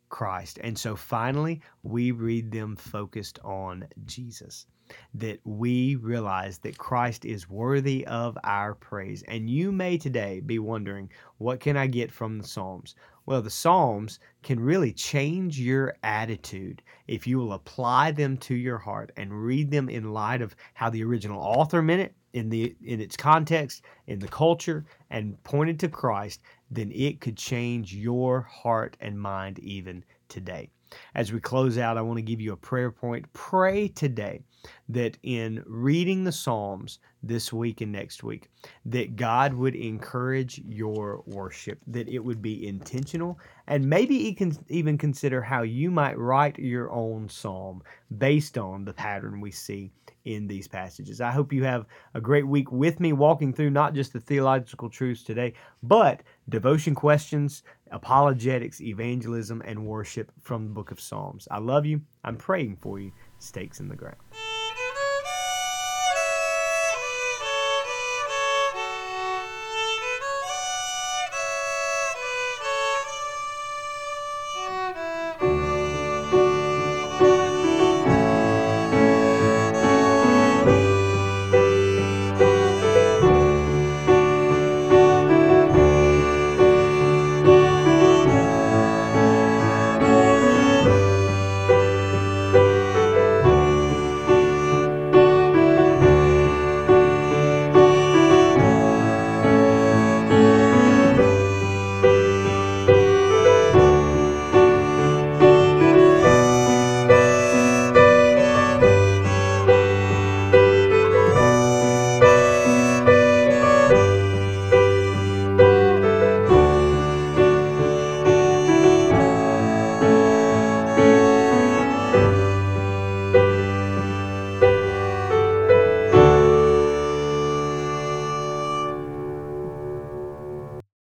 Christ. 0.09 0.59
And 0.62 0.79
so 0.79 0.96
finally, 0.96 1.61
we 1.83 2.11
read 2.11 2.51
them 2.51 2.77
focused 2.77 3.38
on 3.44 3.87
Jesus. 4.05 4.66
That 5.14 5.40
we 5.44 5.96
realize 5.96 6.59
that 6.59 6.78
Christ 6.78 7.24
is 7.24 7.48
worthy 7.48 8.07
of 8.07 8.37
our 8.44 8.74
praise. 8.74 9.22
And 9.28 9.48
you 9.48 9.72
may 9.72 9.98
today 9.98 10.40
be 10.40 10.59
wondering, 10.59 11.11
what 11.38 11.61
can 11.61 11.76
I 11.76 11.87
get 11.87 12.12
from 12.12 12.38
the 12.38 12.46
Psalms? 12.46 12.94
Well, 13.24 13.42
the 13.42 13.50
Psalms 13.50 14.18
can 14.42 14.59
really 14.59 14.92
change 14.92 15.59
your 15.61 15.96
attitude 16.02 16.83
if 17.07 17.26
you 17.26 17.38
will 17.38 17.52
apply 17.52 18.11
them 18.11 18.37
to 18.38 18.55
your 18.55 18.78
heart 18.78 19.12
and 19.16 19.44
read 19.44 19.70
them 19.70 19.88
in 19.88 20.12
light 20.12 20.42
of 20.42 20.57
how 20.74 20.90
the 20.90 21.05
original 21.05 21.40
author 21.40 21.83
meant 21.83 22.02
it 22.02 22.14
in 22.33 22.48
the 22.48 22.74
in 22.83 23.00
its 23.00 23.16
context, 23.16 23.83
in 24.07 24.18
the 24.18 24.28
culture, 24.28 24.85
and 25.11 25.42
pointed 25.44 25.78
to 25.81 25.88
Christ, 25.88 26.40
then 26.70 26.90
it 26.92 27.20
could 27.20 27.37
change 27.37 27.94
your 27.94 28.40
heart 28.40 28.96
and 29.00 29.20
mind 29.20 29.59
even 29.61 30.05
today. 30.28 30.70
As 31.14 31.33
we 31.33 31.40
close 31.40 31.78
out, 31.78 31.98
I 31.98 32.02
want 32.02 32.18
to 32.18 32.22
give 32.22 32.40
you 32.40 32.52
a 32.52 32.57
prayer 32.57 32.90
point. 32.90 33.33
Pray 33.33 33.88
today 33.88 34.42
that 34.88 35.18
in 35.22 35.62
reading 35.66 36.24
the 36.24 36.33
Psalms 36.33 36.98
this 37.23 37.53
week 37.53 37.81
and 37.81 37.93
next 37.93 38.23
week, 38.23 38.51
that 38.87 39.17
God 39.17 39.55
would 39.55 39.75
encourage 39.75 40.61
your 40.67 41.23
worship, 41.27 41.79
that 41.87 42.09
it 42.09 42.19
would 42.19 42.43
be 42.43 42.67
intentional, 42.67 43.39
and 43.69 43.89
maybe 43.89 44.37
even 44.69 44.99
consider 44.99 45.41
how 45.41 45.63
you 45.63 45.91
might 45.91 46.19
write 46.19 46.59
your 46.59 46.91
own 46.91 47.29
psalm 47.29 47.83
based 48.19 48.59
on 48.59 48.85
the 48.85 48.93
pattern 48.93 49.41
we 49.41 49.51
see 49.51 49.91
in 50.25 50.47
these 50.47 50.69
passages. 50.69 51.21
I 51.21 51.31
hope 51.31 51.53
you 51.53 51.65
have 51.65 51.87
a 52.15 52.21
great 52.21 52.47
week 52.47 52.71
with 52.71 53.01
me, 53.01 53.13
walking 53.13 53.53
through 53.53 53.71
not 53.71 53.95
just 53.95 54.13
the 54.13 54.21
theological 54.21 54.89
truths 54.89 55.23
today, 55.23 55.55
but 55.83 56.23
devotion 56.49 56.95
questions, 56.95 57.63
apologetics, 57.91 58.81
evangelism, 58.81 59.63
and 59.65 59.87
worship 59.87 60.31
from 60.41 60.65
the 60.65 60.71
book 60.71 60.91
of 60.91 61.01
Psalms. 61.01 61.49
I 61.51 61.59
love 61.59 61.87
you. 61.87 62.01
I'm 62.25 62.37
praying 62.37 62.77
for 62.77 62.99
you. 63.01 63.13
Stakes 63.39 63.81
in 63.81 63.89
the 63.89 63.97
ground. 63.97 64.17